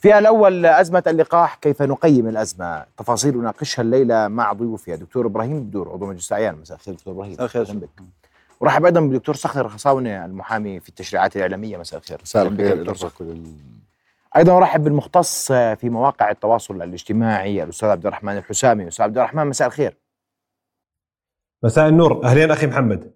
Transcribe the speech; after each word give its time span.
في 0.00 0.18
الأول 0.18 0.66
أزمة 0.66 1.02
اللقاح 1.06 1.54
كيف 1.54 1.82
نقيم 1.82 2.28
الأزمة؟ 2.28 2.84
تفاصيل 2.96 3.38
نناقشها 3.38 3.82
الليلة 3.82 4.28
مع 4.28 4.52
ضيوفي. 4.52 4.94
الدكتور 4.94 5.26
إبراهيم 5.26 5.60
بدور 5.60 5.92
عضو 5.92 6.06
مجلس 6.06 6.32
الأعيان. 6.32 6.54
مساء 6.54 6.76
الخير 6.76 6.94
دكتور 6.94 7.14
إبراهيم. 7.14 7.32
مساء 7.32 7.62
الخير. 7.62 7.76
بك. 7.76 7.88
ورحب 8.60 8.84
أيضا 8.84 9.00
بالدكتور 9.00 9.34
صخر 9.34 9.66
الخصاونة 9.66 10.24
المحامي 10.24 10.80
في 10.80 10.88
التشريعات 10.88 11.36
الإعلامية. 11.36 11.76
مساء 11.76 12.00
الخير. 12.00 12.18
مساء 12.22 12.46
الخير. 12.46 12.82
دكتور 12.82 13.10
أيضا 14.36 14.56
أرحب 14.56 14.84
بالمختص 14.84 15.52
في 15.52 15.88
مواقع 15.88 16.30
التواصل 16.30 16.82
الاجتماعي 16.82 17.62
الأستاذ 17.62 17.88
عبد 17.88 18.06
الرحمن 18.06 18.36
الحسامي. 18.36 18.88
أستاذ 18.88 19.04
عبد 19.04 19.18
الرحمن 19.18 19.46
مساء 19.46 19.68
الخير. 19.68 19.96
مساء 21.62 21.88
النور. 21.88 22.24
أهلين 22.24 22.50
أخي 22.50 22.66
محمد. 22.66 23.12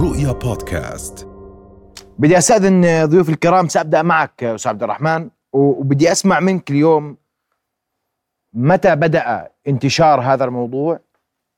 رؤيا 0.00 0.32
بودكاست. 0.32 1.29
بدي 2.20 2.38
استاذن 2.38 3.06
ضيوف 3.06 3.28
الكرام 3.28 3.68
سأبدأ 3.68 4.02
معك 4.02 4.44
أستاذ 4.44 4.70
عبد 4.70 4.82
الرحمن 4.82 5.28
وبدي 5.52 6.12
أسمع 6.12 6.40
منك 6.40 6.70
اليوم 6.70 7.16
متى 8.54 8.96
بدأ 8.96 9.48
انتشار 9.68 10.20
هذا 10.20 10.44
الموضوع؟ 10.44 11.00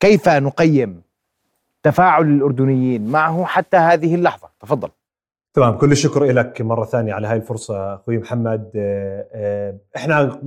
كيف 0.00 0.28
نقيم 0.28 1.02
تفاعل 1.82 2.26
الأردنيين 2.26 3.06
معه 3.06 3.44
حتى 3.44 3.76
هذه 3.76 4.14
اللحظة؟ 4.14 4.48
تفضل. 4.60 4.88
تمام 5.54 5.76
كل 5.76 5.92
الشكر 5.92 6.24
لك 6.24 6.62
مرة 6.62 6.84
ثانية 6.84 7.14
على 7.14 7.26
هاي 7.26 7.36
الفرصة 7.36 7.94
أخوي 7.94 8.18
محمد. 8.18 8.70
آه، 8.76 9.26
آه، 9.32 9.76
إحنا 9.96 10.40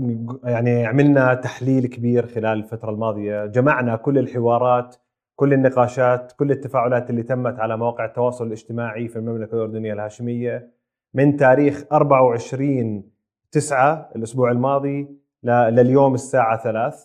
يعني 0.43 0.85
عملنا 0.85 1.33
تحليل 1.33 1.87
كبير 1.87 2.27
خلال 2.27 2.59
الفترة 2.59 2.89
الماضية 2.89 3.45
جمعنا 3.45 3.95
كل 3.95 4.17
الحوارات 4.17 4.95
كل 5.35 5.53
النقاشات 5.53 6.31
كل 6.31 6.51
التفاعلات 6.51 7.09
اللي 7.09 7.23
تمت 7.23 7.59
على 7.59 7.77
مواقع 7.77 8.05
التواصل 8.05 8.47
الاجتماعي 8.47 9.07
في 9.07 9.15
المملكة 9.15 9.55
الأردنية 9.55 9.93
الهاشمية 9.93 10.71
من 11.13 11.37
تاريخ 11.37 11.83
24 11.91 13.03
9 13.51 14.09
الأسبوع 14.15 14.51
الماضي 14.51 15.07
لليوم 15.43 16.13
الساعة 16.13 16.63
3 16.63 16.97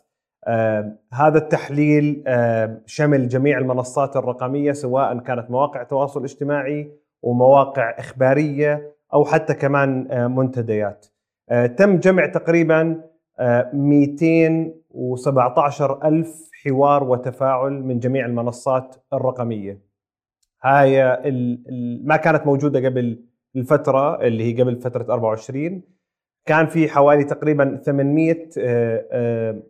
آه 0.46 0.98
هذا 1.12 1.38
التحليل 1.38 2.22
آه 2.26 2.82
شمل 2.86 3.28
جميع 3.28 3.58
المنصات 3.58 4.16
الرقمية 4.16 4.72
سواء 4.72 5.18
كانت 5.18 5.50
مواقع 5.50 5.82
تواصل 5.82 6.24
اجتماعي 6.24 6.92
ومواقع 7.22 7.94
إخبارية 7.98 8.94
أو 9.14 9.24
حتى 9.24 9.54
كمان 9.54 10.08
آه، 10.10 10.26
منتديات. 10.26 11.06
آه، 11.50 11.66
تم 11.66 11.98
جمع 11.98 12.26
تقريبا 12.26 13.02
آه، 13.38 13.70
217 13.74 16.00
ألف 16.04 16.49
حوار 16.64 17.04
وتفاعل 17.04 17.72
من 17.72 17.98
جميع 17.98 18.26
المنصات 18.26 18.96
الرقمية. 19.12 19.80
هاي 20.62 21.02
ما 22.04 22.16
كانت 22.16 22.46
موجودة 22.46 22.88
قبل 22.88 23.24
الفترة 23.56 24.20
اللي 24.20 24.44
هي 24.44 24.62
قبل 24.62 24.76
فترة 24.76 25.12
24 25.12 25.82
كان 26.46 26.66
في 26.66 26.88
حوالي 26.88 27.24
تقريبا 27.24 27.76
800 27.84 28.48
آه، 28.58 29.06
آه، 29.12 29.62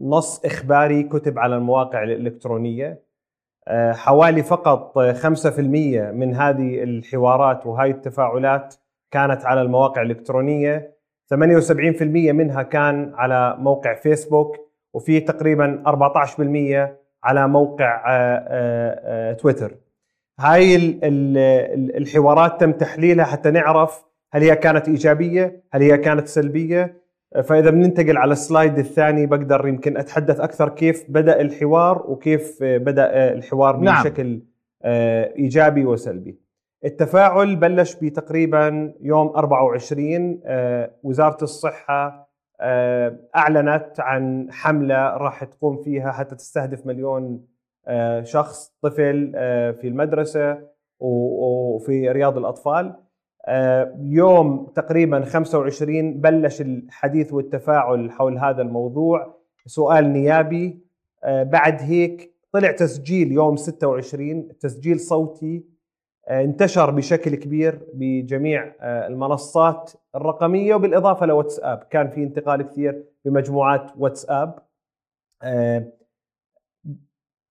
نص 0.00 0.44
إخباري 0.44 1.02
كتب 1.02 1.38
على 1.38 1.56
المواقع 1.56 2.02
الإلكترونية. 2.02 3.02
آه، 3.68 3.92
حوالي 3.92 4.42
فقط 4.42 4.98
آه، 4.98 5.12
5% 5.12 6.10
من 6.10 6.34
هذه 6.34 6.82
الحوارات 6.82 7.66
وهاي 7.66 7.90
التفاعلات 7.90 8.74
كانت 9.10 9.44
على 9.44 9.62
المواقع 9.62 10.02
الإلكترونية. 10.02 10.98
78% 11.30 12.32
منها 12.32 12.62
كان 12.62 13.12
على 13.14 13.56
موقع 13.58 13.94
فيسبوك. 13.94 14.67
وفي 14.98 15.20
تقريبا 15.20 15.82
14% 15.86 16.96
على 17.24 17.48
موقع 17.48 17.94
آه، 18.06 18.10
آه، 18.48 19.30
آه، 19.30 19.32
تويتر 19.32 19.74
هاي 20.40 20.76
ال- 20.76 21.04
ال- 21.04 21.38
ال- 21.74 21.96
الحوارات 21.96 22.60
تم 22.60 22.72
تحليلها 22.72 23.24
حتى 23.24 23.50
نعرف 23.50 24.04
هل 24.32 24.42
هي 24.42 24.56
كانت 24.56 24.88
إيجابية 24.88 25.62
هل 25.72 25.82
هي 25.82 25.98
كانت 25.98 26.26
سلبية 26.28 27.00
فإذا 27.44 27.70
بننتقل 27.70 28.16
على 28.18 28.32
السلايد 28.32 28.78
الثاني 28.78 29.26
بقدر 29.26 29.68
يمكن 29.68 29.96
أتحدث 29.96 30.40
أكثر 30.40 30.68
كيف 30.68 31.04
بدأ 31.08 31.40
الحوار 31.40 32.04
وكيف 32.10 32.58
بدأ 32.62 33.32
الحوار 33.32 33.76
نعم. 33.76 34.02
بشكل 34.02 34.40
إيجابي 34.84 35.84
وسلبي. 35.84 36.38
التفاعل 36.84 37.56
بلش 37.56 37.94
بتقريبا 37.94 38.94
يوم 39.00 39.28
24 39.28 40.40
آه، 40.44 40.90
وزارة 41.02 41.38
الصحة 41.44 42.06
آه، 42.08 42.27
أعلنت 42.60 44.00
عن 44.00 44.48
حملة 44.50 45.16
راح 45.16 45.44
تقوم 45.44 45.76
فيها 45.82 46.12
حتى 46.12 46.34
تستهدف 46.34 46.86
مليون 46.86 47.46
آه، 47.86 48.22
شخص 48.22 48.72
طفل 48.82 49.32
آه، 49.36 49.70
في 49.70 49.88
المدرسة 49.88 50.58
وفي 51.00 52.08
رياض 52.10 52.38
الأطفال. 52.38 52.94
آه، 53.46 53.94
يوم 54.00 54.66
تقريبا 54.74 55.24
25 55.24 56.20
بلش 56.20 56.60
الحديث 56.60 57.32
والتفاعل 57.32 58.10
حول 58.10 58.38
هذا 58.38 58.62
الموضوع 58.62 59.34
سؤال 59.66 60.12
نيابي 60.12 60.80
آه، 61.24 61.42
بعد 61.42 61.82
هيك 61.82 62.34
طلع 62.52 62.70
تسجيل 62.70 63.32
يوم 63.32 63.56
26 63.56 64.58
تسجيل 64.58 65.00
صوتي 65.00 65.56
آه، 65.56 65.77
انتشر 66.28 66.90
بشكل 66.90 67.34
كبير 67.34 67.80
بجميع 67.94 68.74
آه، 68.80 69.06
المنصات 69.06 69.92
الرقمية 70.14 70.74
وبالإضافة 70.74 71.26
لواتساب 71.26 71.78
كان 71.90 72.08
في 72.10 72.22
انتقال 72.22 72.62
كثير 72.62 73.04
بمجموعات 73.24 73.90
واتساب. 73.98 74.58
آه، 75.42 75.92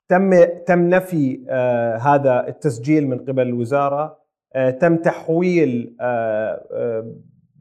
تم 0.10 0.44
تم 0.66 0.90
نفي 0.90 1.46
آه، 1.50 1.98
هذا 1.98 2.48
التسجيل 2.48 3.08
من 3.08 3.18
قبل 3.18 3.48
الوزارة. 3.48 4.18
آه، 4.54 4.70
تم 4.70 4.96
تحويل 4.96 5.98
آه، 6.02 6.66
آه، 6.72 7.14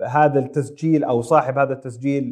هذا 0.06 0.38
التسجيل 0.38 1.04
أو 1.04 1.21
صاحب 1.22 1.59
هذا 1.59 1.72
التسجيل 1.72 2.25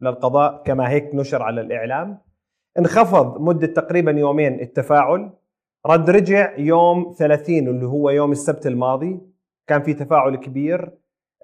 للقضاء. 0.00 0.62
كما 0.62 0.90
هيك 0.90 1.14
نشر 1.14 1.42
على 1.42 1.60
الإعلام. 1.60 2.18
انخفض 2.78 3.40
مدة 3.40 3.66
تقريبا 3.66 4.10
يومين 4.10 4.60
التفاعل. 4.60 5.30
رد 5.86 6.10
رجع 6.10 6.58
يوم 6.58 7.14
30 7.18 7.68
اللي 7.68 7.86
هو 7.86 8.10
يوم 8.10 8.32
السبت 8.32 8.66
الماضي. 8.66 9.20
كان 9.66 9.82
في 9.82 9.94
تفاعل 9.94 10.36
كبير. 10.36 10.90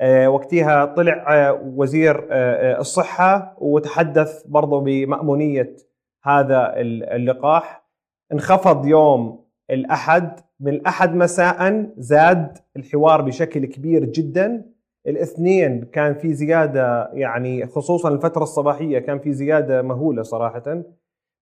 آه، 0.00 0.28
وقتها 0.28 0.84
طلع 0.84 1.26
آه، 1.48 1.60
وزير 1.62 2.28
آه، 2.30 2.80
الصحة 2.80 3.56
وتحدث 3.58 4.42
برضه 4.46 4.80
بمأمونية 4.80 5.76
هذا 6.24 6.72
اللقاح. 6.76 7.88
انخفض 8.32 8.86
يوم 8.86 9.44
الأحد. 9.70 10.40
من 10.60 10.72
الأحد 10.72 11.14
مساء 11.14 11.90
زاد 11.96 12.58
الحوار 12.76 13.22
بشكل 13.22 13.66
كبير 13.66 14.04
جدا. 14.04 14.64
الاثنين 15.06 15.84
كان 15.84 16.14
في 16.14 16.34
زيادة 16.34 17.10
يعني 17.12 17.66
خصوصا 17.66 18.08
الفترة 18.08 18.42
الصباحية 18.42 18.98
كان 18.98 19.18
في 19.18 19.32
زيادة 19.32 19.82
مهولة 19.82 20.22
صراحة. 20.22 20.82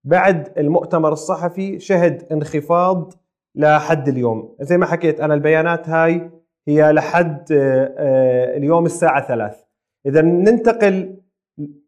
بعد 0.03 0.53
المؤتمر 0.57 1.13
الصحفي 1.13 1.79
شهد 1.79 2.27
انخفاض 2.31 3.13
لحد 3.55 4.07
اليوم. 4.07 4.55
زي 4.61 4.77
ما 4.77 4.85
حكيت 4.85 5.19
أنا 5.19 5.33
البيانات 5.33 5.89
هاي 5.89 6.29
هي 6.67 6.91
لحد 6.91 7.51
آه، 7.51 7.95
آه، 7.97 8.57
اليوم 8.57 8.85
الساعة 8.85 9.27
3 9.27 9.57
إذا 10.05 10.21
ننتقل 10.21 11.17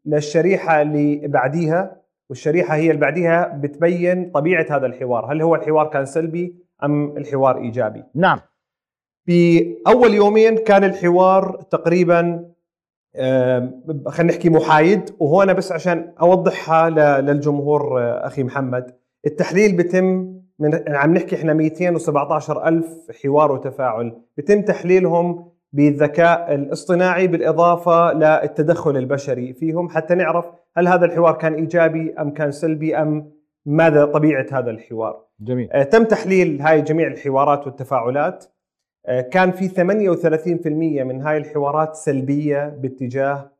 للشريحة 0.05 0.81
اللي 0.81 1.27
بعديها 1.27 2.01
والشريحة 2.29 2.75
هي 2.75 2.89
اللي 2.89 3.01
بعديها 3.01 3.47
بتبين 3.47 4.31
طبيعة 4.31 4.65
هذا 4.69 4.85
الحوار. 4.85 5.31
هل 5.31 5.41
هو 5.41 5.55
الحوار 5.55 5.87
كان 5.87 6.05
سلبي 6.05 6.55
أم 6.83 7.17
الحوار 7.17 7.57
إيجابي؟ 7.57 8.03
نعم. 8.15 8.39
بأول 9.27 10.13
يومين 10.13 10.57
كان 10.57 10.83
الحوار 10.83 11.61
تقريبا 11.71 12.52
خلينا 13.15 14.33
نحكي 14.33 14.49
محايد 14.49 15.09
وهون 15.19 15.53
بس 15.53 15.71
عشان 15.71 16.13
أوضحها 16.21 16.89
للجمهور 17.21 18.01
آه، 18.01 18.27
أخي 18.27 18.43
محمد. 18.43 18.95
التحليل 19.25 19.77
بتم 19.77 20.33
من 20.59 20.79
عم 20.87 21.13
نحكي 21.13 21.35
إحنا 21.35 21.53
217 21.53 22.67
ألف 22.67 22.87
حوار 23.23 23.51
وتفاعل. 23.51 24.21
بتم 24.37 24.61
تحليلهم 24.61 25.45
بالذكاء 25.73 26.55
الاصطناعي 26.55 27.27
بالإضافة 27.27 28.13
للتدخل 28.13 28.97
البشري 28.97 29.53
فيهم. 29.53 29.89
حتى 29.89 30.15
نعرف 30.15 30.45
هل 30.77 30.87
هذا 30.87 31.05
الحوار 31.05 31.33
كان 31.33 31.53
إيجابي 31.53 32.13
أم 32.19 32.33
كان 32.33 32.51
سلبي 32.51 32.95
أم 32.97 33.31
ماذا 33.65 34.05
طبيعة 34.05 34.45
هذا 34.51 34.71
الحوار. 34.71 35.23
جميل. 35.39 35.71
آه، 35.71 35.83
تم 35.83 36.03
تحليل 36.03 36.61
هاي 36.61 36.81
جميع 36.81 37.07
الحوارات 37.07 37.67
والتفاعلات. 37.67 38.45
كان 39.31 39.51
في 39.51 39.69
38% 39.69 41.03
من 41.03 41.21
هاي 41.21 41.37
الحوارات 41.37 41.95
سلبية 41.95 42.69
باتجاه 42.69 43.51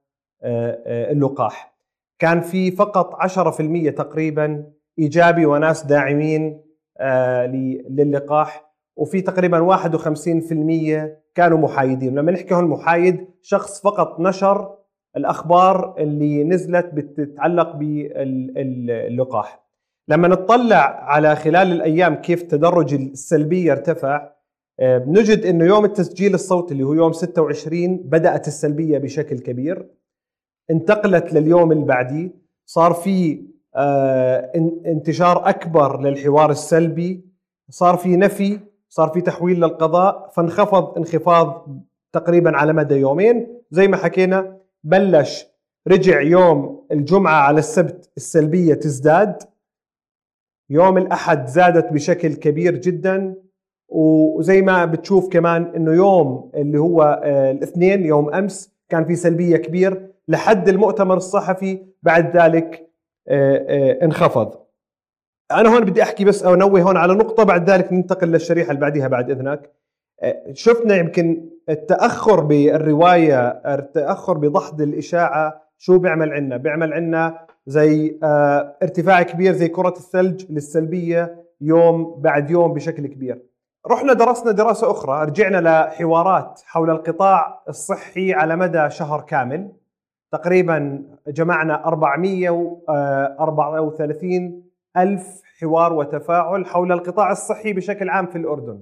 آه، 0.44 0.82
آه، 0.86 1.12
اللقاح. 1.12 1.74
كان 2.20 2.42
في 2.42 2.72
فقط 2.72 3.16
10% 3.16 3.90
تقريبا 3.90 4.66
إيجابي 5.00 5.46
وناس 5.46 5.86
داعمين 5.86 6.62
آه، 6.98 7.46
للقاح 7.90 8.74
وفي 8.96 9.22
تقريبا 9.22 9.60
51% 9.60 11.20
كانوا 11.36 11.58
محايدين. 11.58 12.16
لما 12.16 12.32
نحكي 12.32 12.54
هون 12.54 12.68
محايد 12.68 13.28
شخص 13.42 13.82
فقط 13.82 14.20
نشر 14.20 14.76
الأخبار 15.18 15.96
اللي 15.98 16.44
نزلت 16.44 16.86
بتتعلق 16.94 17.76
باللقاح. 17.76 19.64
لما 20.08 20.28
نطلع 20.28 21.04
على 21.04 21.36
خلال 21.36 21.72
الأيام 21.72 22.16
كيف 22.16 22.44
تدرج 22.44 22.94
السلبية 22.94 23.72
ارتفع 23.72 24.33
آه، 24.80 24.98
بنجد 24.98 25.46
إنه 25.46 25.66
يوم 25.66 25.86
التسجيل 25.86 26.34
الصوتي 26.34 26.74
اللي 26.74 26.84
هو 26.84 26.94
يوم 26.94 27.12
26 27.14 27.98
بدأت 27.98 28.48
السلبية 28.48 28.98
بشكل 28.98 29.40
كبير. 29.40 29.88
انتقلت 30.72 31.34
لليوم 31.34 31.72
اللي 31.72 31.86
بعديه. 31.86 32.30
صار 32.66 32.94
في 32.94 33.46
آه، 33.76 34.52
انتشار 34.86 35.50
أكبر 35.50 36.02
للحوار 36.02 36.52
السلبي. 36.52 37.26
صار 37.70 37.98
في 37.98 38.18
نفي 38.18 38.60
صار 38.90 39.10
في 39.10 39.22
تحويل 39.22 39.58
للقضاء. 39.58 40.30
فانخفض 40.36 40.98
انخفاض 40.98 41.68
تقريبا 42.14 42.58
على 42.58 42.74
مدى 42.74 42.96
يومين. 42.96 43.62
زي 43.72 43.88
ما 43.88 43.98
حكينا 43.98 44.58
بلش 44.84 45.46
رجع 45.88 46.22
يوم 46.22 46.86
الجمعة 46.92 47.36
على 47.44 47.60
السبت 47.60 48.12
السلبية 48.18 48.74
تزداد. 48.74 49.44
يوم 50.70 50.98
الأحد 50.98 51.48
زادت 51.48 51.94
بشكل 51.94 52.34
كبير 52.34 52.76
جدا. 52.76 53.36
وزي 53.94 54.62
ما 54.62 54.86
بتشوف 54.86 55.30
كمان 55.30 55.72
إنه 55.76 55.94
يوم 55.94 56.52
اللي 56.56 56.78
هو 56.78 57.22
آه، 57.24 57.52
الاثنين 57.52 58.06
يوم 58.06 58.34
أمس 58.34 58.74
كان 58.90 59.06
في 59.06 59.16
سلبية 59.16 59.58
كبير 59.58 60.10
لحد 60.28 60.70
المؤتمر 60.70 61.18
الصحفي 61.18 61.86
بعد 62.04 62.38
ذلك 62.38 62.90
آه، 63.28 63.66
آه، 63.70 64.06
انخفض. 64.06 64.54
أنا 65.52 65.76
هون 65.76 65.86
بدي 65.86 66.04
أحكي 66.04 66.26
بس 66.26 66.44
أو 66.44 66.54
انوه 66.54 66.82
هون 66.82 66.98
على 66.98 67.14
نقطة 67.14 67.44
بعد 67.44 67.70
ذلك 67.70 67.94
ننتقل 67.94 68.28
للشريحة 68.28 68.70
اللي 68.70 68.82
بعديها 68.82 69.08
بعد 69.08 69.32
إذنك. 69.32 69.72
شفنا 70.54 70.96
يمكن 70.96 71.50
التأخر 71.70 72.40
بالرواية 72.40 73.48
التأخر 73.50 74.38
بضحض 74.38 74.82
الإشاعة 74.82 75.62
شو 75.78 75.98
بيعمل 75.98 76.32
عنا؟ 76.32 76.58
بيعمل 76.58 76.94
عنا 76.94 77.40
زي 77.68 78.20
ارتفاع 78.84 79.24
كبير 79.24 79.54
زي 79.54 79.68
كرة 79.68 79.94
الثلج 79.98 80.46
للسلبية 80.50 81.46
يوم 81.62 82.22
بعد 82.22 82.52
يوم 82.52 82.74
بشكل 82.74 83.08
كبير. 83.08 83.53
رحنا 83.88 84.14
درسنا 84.14 84.52
دراسة 84.52 84.92
أخرى 84.92 85.26
رجعنا 85.26 85.58
لحوارات 85.58 86.62
حول 86.66 86.90
القطاع 86.90 87.64
الصحي 87.70 88.34
على 88.34 88.56
مدى 88.56 88.90
شهر 88.90 89.22
كامل. 89.22 89.72
تقريبا 90.32 91.04
جمعنا 91.28 91.88
434 91.88 94.64
ألف 94.98 95.42
حوار 95.60 95.94
وتفاعل 95.94 96.66
حول 96.66 96.92
القطاع 96.92 97.32
الصحي 97.32 97.74
بشكل 97.74 98.10
عام 98.10 98.26
في 98.26 98.38
الأردن. 98.38 98.82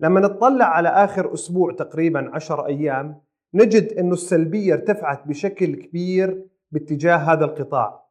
لما 0.00 0.20
نطلع 0.20 0.64
على 0.64 0.88
آخر 0.88 1.34
أسبوع 1.34 1.72
تقريبا 1.72 2.30
10 2.34 2.66
أيام 2.66 3.20
نجد 3.54 3.92
أنه 3.92 4.12
السلبية 4.12 4.74
ارتفعت 4.74 5.28
بشكل 5.28 5.74
كبير 5.74 6.44
باتجاه 6.72 7.16
هذا 7.16 7.44
القطاع. 7.44 8.04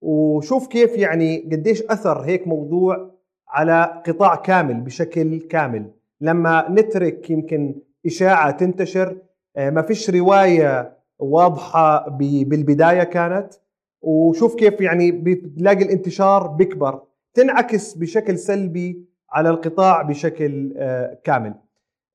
وشوف 0.00 0.66
كيف 0.66 0.96
يعني 0.96 1.48
قديش 1.52 1.82
أثر 1.82 2.20
هيك 2.20 2.48
موضوع 2.48 3.13
على 3.54 4.02
قطاع 4.06 4.34
كامل 4.34 4.80
بشكل 4.80 5.38
كامل. 5.38 5.90
لما 6.20 6.66
نترك 6.70 7.30
يمكن 7.30 7.74
إشاعة 8.06 8.50
تنتشر 8.50 9.16
آه، 9.56 9.70
ما 9.70 9.82
فيش 9.82 10.10
رواية 10.10 10.96
واضحة 11.18 12.08
بالبداية 12.18 13.02
كانت. 13.02 13.54
وشوف 14.02 14.54
كيف 14.54 14.80
يعني 14.80 15.10
بتلاقي 15.12 15.84
الانتشار 15.84 16.46
بيكبر. 16.46 17.02
تنعكس 17.34 17.94
بشكل 17.94 18.38
سلبي 18.38 19.04
على 19.30 19.50
القطاع 19.50 20.02
بشكل 20.02 20.74
آه، 20.76 21.18
كامل. 21.24 21.54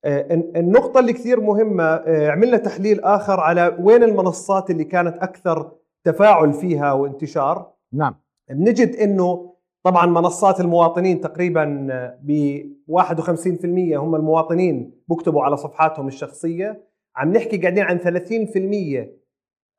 آه، 0.04 0.26
النقطة 0.56 1.00
اللي 1.00 1.12
كثير 1.12 1.40
مهمة 1.40 2.02
عملنا 2.08 2.56
تحليل 2.56 3.00
آخر 3.00 3.40
على 3.40 3.76
وين 3.80 4.02
المنصات 4.02 4.70
اللي 4.70 4.84
كانت 4.84 5.16
أكثر 5.16 5.72
تفاعل 6.04 6.52
فيها 6.52 6.92
وانتشار. 6.92 7.72
نعم. 7.92 8.14
بنجد 8.50 8.96
إنه 8.96 9.49
طبعا 9.82 10.06
منصات 10.06 10.60
المواطنين 10.60 11.20
تقريبا 11.20 11.88
ب 12.22 12.60
51% 12.86 13.64
هم 13.96 14.14
المواطنين 14.14 14.92
بكتبوا 15.08 15.42
على 15.42 15.56
صفحاتهم 15.56 16.06
الشخصية. 16.06 16.90
عم 17.16 17.32
نحكي 17.32 17.56
قاعدين 17.56 17.84
عن 17.84 17.98
30% 17.98 19.20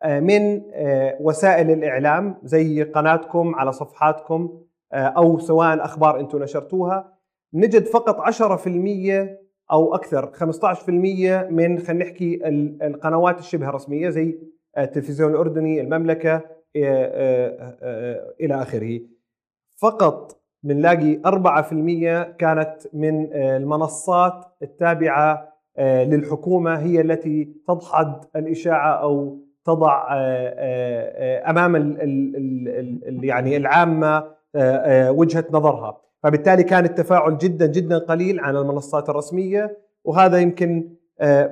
آه، 0.04 0.20
من 0.20 0.62
آه، 0.74 1.18
وسائل 1.20 1.72
الإعلام 1.72 2.38
زي 2.44 2.84
قناتكم 2.84 3.56
على 3.56 3.72
صفحاتكم 3.72 4.62
آه، 4.94 4.96
أو 4.98 5.40
سواء 5.40 5.86
أخبار 5.86 6.20
أنتم 6.20 6.44
نشرتوها. 6.44 7.18
نجد 7.54 7.86
فقط 7.86 8.20
10% 8.20 9.38
أو 9.72 9.96
أكثر 9.96 10.32
15% 10.34 11.48
من 11.50 11.80
خلينا 11.80 12.04
نحكي 12.04 12.40
القنوات 12.84 13.40
الشبه 13.40 13.70
رسميه 13.70 14.10
زي 14.10 14.40
التلفزيون 14.78 15.32
الأردني 15.32 15.82
المملكة 15.82 16.42
إلى 18.42 18.62
آخره. 18.62 19.00
فقط 19.82 20.42
بنلاقي 20.64 21.22
4% 21.26 22.24
كانت 22.38 22.76
من 22.94 23.34
آه، 23.34 23.58
المنصات 23.58 24.46
التابعة 24.62 25.52
آه، 25.78 26.04
للحكومة 26.04 26.80
هي 26.80 27.02
التي 27.02 27.54
تدحض 27.68 28.26
الإشاعة 28.36 28.92
أو 28.94 29.40
تضع 29.66 30.08
آه، 30.12 31.50
أمام 31.50 31.76
يعني 33.24 33.58
العامة 33.58 34.42
وجهة 35.10 35.46
نظرها. 35.52 36.02
فبالتالي 36.24 36.64
كان 36.64 36.86
التفاعل 36.86 37.38
جدا 37.38 37.66
جدا 37.66 37.98
قليل 37.98 38.40
عن 38.40 38.56
المنصات 38.56 39.10
الرسمية 39.10 39.78
وهذا 40.04 40.38
يمكن 40.38 40.90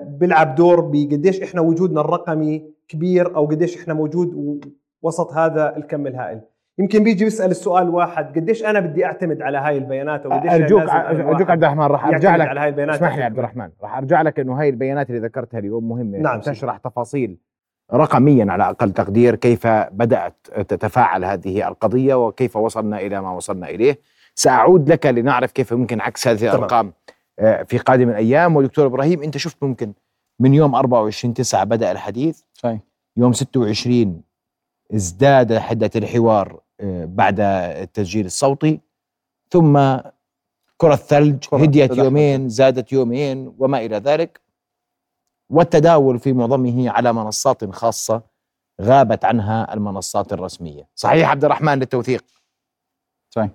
بيلعب 0.02 0.56
دور 0.56 0.81
بقديش 0.81 1.42
إحنا 1.42 1.62
وجودنا 1.62 2.02
الرقمي 2.02 2.74
كبير 2.88 3.36
أو 3.36 3.46
قديش 3.46 3.78
إحنا 3.78 3.94
موجود 3.94 4.60
وسط 5.02 5.34
هذا 5.34 5.78
الكم 5.78 6.08
الهائل. 6.08 6.42
يمكن 6.80 7.04
بيجي 7.04 7.24
بيسأل 7.24 7.52
السؤال 7.52 7.90
واحد 7.90 8.36
قديش 8.40 8.66
أنا 8.66 8.80
بدي 8.80 9.06
أعتمد 9.06 9.42
على 9.42 9.58
هاي 9.58 9.78
البيانات 9.78 10.26
أو 10.26 10.31
قديش 10.31 10.52
أرجوك 10.52 10.81
أرجوك 10.90 11.50
عبد 11.50 11.64
الرحمن 11.64 11.84
راح 11.84 12.06
أرجع 12.06 12.36
لك. 12.36 12.48
على 12.48 12.60
هاي 12.60 12.70
البيانات 12.70 12.96
اسمح 12.96 13.18
لي 13.18 13.24
عبد 13.24 13.38
الرحمن 13.40 13.70
راح 13.81 13.98
أرجع 13.98 14.22
لك 14.22 14.40
إنه 14.40 14.62
هاي 14.62 14.70
البيانات 14.70 15.10
اللي 15.10 15.22
ذكرتها 15.22 15.60
اليوم 15.60 15.90
مهمة. 15.90 16.18
نعم 16.18 16.40
تشرح 16.42 16.78
تفاصيل 16.78 17.38
رقميا 17.94 18.46
على 18.52 18.70
أقل 18.70 18.92
تقدير 18.92 19.36
كيف 19.36 19.68
بدأت 19.68 20.36
تتفاعل 20.68 21.26
هذه 21.26 21.68
القضية 21.68 22.26
وكيف 22.28 22.56
وصلنا 22.56 23.00
إلى 23.00 23.22
ما 23.22 23.31
وصلنا 23.31 23.70
إليه. 23.70 24.00
سأعود 24.36 24.92
لك 24.92 25.06
لنعرف 25.06 25.52
كيف 25.52 25.74
ممكن 25.74 26.02
عكس 26.02 26.28
هذه 26.28 26.44
الأرقام 26.44 26.94
آه، 27.40 27.64
في 27.64 27.78
قادم 27.78 28.10
الأيام. 28.10 28.56
ودكتور 28.56 28.86
إبراهيم 28.86 29.24
أنت 29.24 29.38
شفت 29.38 29.64
ممكن 29.64 29.94
من 30.40 30.54
يوم 30.54 30.76
24 30.76 31.34
9 31.34 31.64
بدأ 31.64 31.92
الحديث؟ 31.92 32.42
صحيح. 32.54 32.80
يوم 33.18 33.34
26 33.34 34.22
ازداد 34.96 35.58
حدة 35.58 35.90
الحوار 35.96 36.60
بعد 36.84 37.40
التسجيل 37.40 38.26
الصوتي 38.26 38.80
ثم 39.52 39.98
كرة 40.78 40.96
ثلج 40.96 41.46
هديت 41.54 41.98
يومين 41.98 42.50
زادت 42.50 42.92
يومين 42.92 43.56
وما 43.58 43.80
إلى 43.86 43.98
ذلك. 43.98 44.42
والتداول 45.50 46.20
في 46.20 46.33
معظمه 46.33 46.90
على 46.90 47.14
منصات 47.14 47.69
خاصة 47.71 48.21
غابت 48.81 49.26
عنها 49.26 49.74
المنصات 49.74 50.33
الرسمية. 50.33 50.88
صحيح 50.95 51.30
عبد 51.30 51.45
الرحمن 51.45 51.80
للتوثيق. 51.80 52.24
صحيح. 53.30 53.50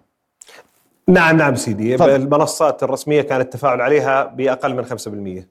نعم 1.08 1.36
نعم 1.36 1.54
سيدي. 1.54 1.98
فضل. 1.98 2.10
المنصات 2.10 2.82
الرسمية 2.82 3.22
كان 3.22 3.40
التفاعل 3.40 3.80
عليها 3.80 4.24
بأقل 4.24 4.74
من 4.74 4.84
5% 4.84 5.48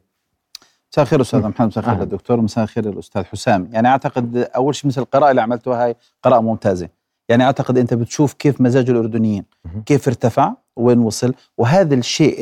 مساء 0.91 1.03
الخير 1.03 1.21
أستاذ 1.21 1.39
محمد 1.39 1.67
مساء 1.67 1.83
الخير 1.83 2.01
الدكتور 2.01 2.41
مساء 2.41 2.63
الخير 2.63 2.89
الأستاذ 2.89 3.23
حسام. 3.23 3.69
يعني 3.71 3.87
أعتقد 3.87 4.37
أول 4.37 4.75
شيء 4.75 4.87
مثل 4.87 5.01
القراءة 5.01 5.31
اللي 5.31 5.41
عملتوها 5.41 5.85
هاي 5.85 5.95
قراءة 6.23 6.41
ممتازة. 6.41 6.89
يعني 7.29 7.43
أعتقد 7.43 7.77
أنت 7.77 7.93
بتشوف 7.93 8.33
كيف 8.33 8.61
مزاج 8.61 8.89
الأردنيين 8.89 9.43
كيف 9.85 10.07
ارتفع 10.07 10.53
وين 10.75 10.99
وصل. 10.99 11.33
وهذا 11.57 11.95
الشيء 11.95 12.37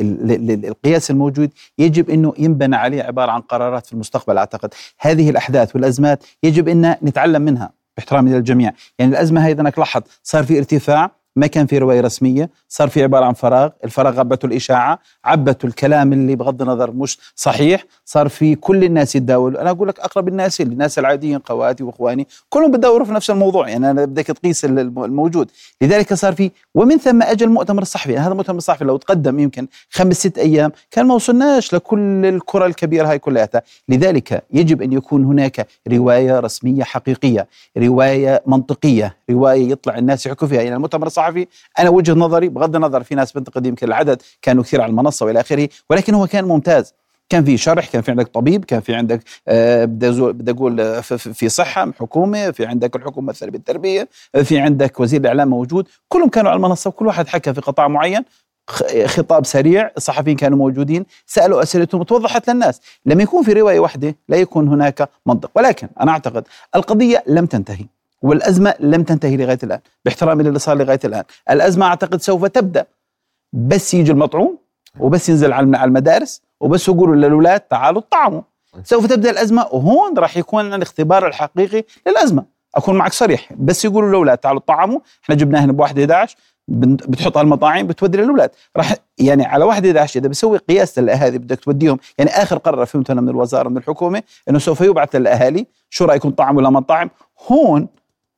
القياس 0.68 1.10
الموجود 1.10 1.50
يجب 1.78 2.10
إنه 2.10 2.34
ينبنى 2.38 2.76
عليه 2.76 3.02
عبارة 3.02 3.30
عن 3.30 3.40
قرارات 3.40 3.86
في 3.86 3.92
المستقبل 3.92 4.38
أعتقد. 4.38 4.74
هذه 5.00 5.30
الأحداث 5.30 5.76
والأزمات 5.76 6.24
يجب 6.42 6.68
إن 6.68 6.96
نتعلم 7.02 7.42
منها 7.42 7.72
باحترامي 7.96 8.32
للجميع. 8.32 8.72
يعني 8.98 9.12
الأزمة 9.12 9.48
هذا 9.48 9.60
أنك 9.60 9.78
لاحظ 9.78 10.02
صار 10.22 10.44
في 10.44 10.58
ارتفاع 10.58 11.10
ما 11.36 11.46
كان 11.46 11.66
في 11.66 11.78
رواية 11.78 12.00
رسمية 12.00 12.50
صار 12.68 12.88
في 12.88 13.02
عبارة 13.02 13.24
عن 13.24 13.32
فراغ 13.32 13.70
الفراغ 13.84 14.14
غبته 14.14 14.46
الإشاعة 14.46 14.98
عبته 15.24 15.66
الكلام 15.66 16.12
اللي 16.12 16.36
بغض 16.36 16.62
النظر 16.62 16.90
مش 16.90 17.18
صحيح 17.36 17.84
صار 18.04 18.28
في 18.28 18.54
كل 18.54 18.84
الناس 18.84 19.16
يتداولوا. 19.16 19.60
أنا 19.60 19.70
أقول 19.70 19.88
لك 19.88 20.00
أقرب 20.00 20.28
الناس 20.28 20.60
الناس 20.60 20.98
العاديين 20.98 21.40
خواتي 21.44 21.82
وإخواني 21.82 22.26
كلهم 22.48 22.70
بتداولوا 22.70 23.06
في 23.06 23.12
نفس 23.12 23.30
الموضوع 23.30 23.68
يعني 23.68 23.90
أنا 23.90 24.04
بدك 24.04 24.26
تقيس 24.26 24.64
الموجود. 24.64 25.50
لذلك 25.82 26.14
صار 26.14 26.32
في 26.32 26.50
ومن 26.74 26.98
ثم 26.98 27.22
اجى 27.22 27.44
المؤتمر 27.44 27.82
الصحفي 27.82 28.12
يعني 28.12 28.24
هذا 28.24 28.32
المؤتمر 28.32 28.56
الصحفي 28.58 28.84
لو 28.84 28.96
تقدم 28.96 29.38
يمكن 29.38 29.66
خمس 29.90 30.16
ست 30.16 30.38
أيام 30.38 30.72
كان 30.90 31.06
ما 31.06 31.14
وصلناش 31.14 31.74
لكل 31.74 32.26
الكرة 32.26 32.66
الكبيرة 32.66 33.10
هاي 33.10 33.18
كلها 33.18 33.48
لذلك 33.88 34.44
يجب 34.52 34.82
أن 34.82 34.92
يكون 34.92 35.24
هناك 35.24 35.66
رواية 35.88 36.40
رسمية 36.40 36.84
حقيقية 36.84 37.46
رواية 37.78 38.42
منطقية 38.46 39.16
رواية 39.30 39.70
يطلع 39.70 39.98
الناس 39.98 40.26
يحكوا 40.26 40.48
فيها. 40.48 40.62
يعني 40.62 40.76
المؤتمر 40.76 41.06
الصحفي 41.06 41.21
الصحفي 41.22 41.46
أنا 41.78 41.90
وجهه 41.90 42.14
نظري 42.14 42.48
بغض 42.48 42.76
النظر 42.76 43.02
في 43.02 43.14
ناس 43.14 43.32
بنتقد 43.32 43.66
يمكن 43.66 43.86
العدد 43.86 44.22
كانوا 44.42 44.62
كثير 44.62 44.80
على 44.80 44.90
المنصة 44.90 45.26
وإلى 45.26 45.40
آخره 45.40 45.68
ولكن 45.90 46.14
هو 46.14 46.26
كان 46.26 46.44
ممتاز. 46.44 46.94
كان 47.28 47.44
في 47.44 47.56
شرح 47.56 47.88
كان 47.88 48.02
في 48.02 48.10
عندك 48.10 48.28
طبيب 48.28 48.64
كان 48.64 48.80
في 48.80 48.94
عندك 48.94 49.22
آه، 49.48 49.84
بدي 49.84 50.50
أقول 50.50 50.80
آه، 50.80 51.00
في 51.00 51.48
صحة 51.48 51.92
حكومة 52.00 52.50
في 52.50 52.66
عندك 52.66 52.96
الحكومة 52.96 53.28
مثلا 53.28 53.50
بالتربية 53.50 54.08
في 54.44 54.58
عندك 54.58 55.00
وزير 55.00 55.20
الإعلام 55.20 55.48
موجود. 55.48 55.88
كلهم 56.08 56.28
كانوا 56.28 56.50
على 56.50 56.56
المنصة 56.56 56.88
وكل 56.88 57.06
واحد 57.06 57.28
حكى 57.28 57.54
في 57.54 57.60
قطاع 57.60 57.88
معين. 57.88 58.24
خطاب 59.06 59.46
سريع 59.46 59.90
الصحفيين 59.96 60.36
كانوا 60.36 60.58
موجودين 60.58 61.06
سألوا 61.26 61.62
أسئلتهم 61.62 62.00
وتوضحت 62.00 62.50
للناس. 62.50 62.80
لما 63.06 63.22
يكون 63.22 63.42
في 63.42 63.52
رواية 63.52 63.80
واحدة 63.80 64.16
لا 64.28 64.36
يكون 64.36 64.68
هناك 64.68 65.08
منطق 65.26 65.50
ولكن 65.54 65.88
أنا 66.00 66.12
أعتقد 66.12 66.44
القضية 66.76 67.24
لم 67.26 67.46
تنتهي. 67.46 67.84
والأزمة 68.22 68.74
لم 68.80 69.02
تنتهي 69.02 69.36
لغاية 69.36 69.58
الآن 69.62 69.80
باحترامي 70.04 70.42
للي 70.44 70.58
صار 70.58 70.76
لغاية 70.76 71.00
الآن. 71.04 71.24
الأزمة 71.50 71.86
أعتقد 71.86 72.20
سوف 72.22 72.44
تبدأ. 72.44 72.86
بس 73.52 73.94
يجي 73.94 74.12
المطعوم 74.12 74.58
وبس 75.00 75.28
ينزل 75.28 75.52
على 75.52 75.84
المدارس 75.84 76.42
وبس 76.60 76.88
يقولوا 76.88 77.16
للاولاد 77.16 77.60
تعالوا 77.60 78.00
اطعموا 78.00 78.42
سوف 78.84 79.06
تبدأ 79.06 79.30
الأزمة 79.30 79.62
وهون 79.72 80.18
راح 80.18 80.36
يكون 80.36 80.74
الاختبار 80.74 81.26
الحقيقي 81.26 81.84
للأزمة. 82.06 82.44
أكون 82.74 82.94
معك 82.96 83.12
صريح 83.12 83.52
بس 83.56 83.84
يقولوا 83.84 84.08
للاولاد 84.08 84.38
تعالوا 84.38 84.60
طعموا. 84.60 85.00
إحنا 85.24 85.34
جبناه 85.34 85.60
هنا 85.64 85.72
بواحد 85.72 85.98
11 85.98 86.36
بن- 86.68 86.96
بتحط 86.96 87.36
على 87.36 87.44
المطاعم 87.44 87.86
بتودي 87.86 88.18
للاولاد 88.18 88.50
راح 88.76 88.94
يعني 89.18 89.44
على 89.44 89.64
واحد 89.64 89.86
11 89.86 90.20
إذا 90.20 90.28
بسوي 90.28 90.58
قياس 90.58 90.98
للأهالي 90.98 91.38
بدك 91.38 91.60
توديهم 91.60 91.98
يعني 92.18 92.30
آخر 92.30 92.58
قرار 92.58 92.86
فهمته 92.86 93.12
أنا 93.12 93.20
من 93.20 93.28
الوزارة 93.28 93.68
من 93.68 93.76
الحكومة 93.76 94.22
إنه 94.48 94.58
سوف 94.58 94.80
يبعث 94.80 95.14
للأهالي 95.16 95.66
شو 95.90 96.04
رأيكم 96.04 96.30
طعم 96.30 96.56
ولا 96.56 96.70
ما 96.70 96.80
طعم. 96.80 97.10
هون 97.50 97.88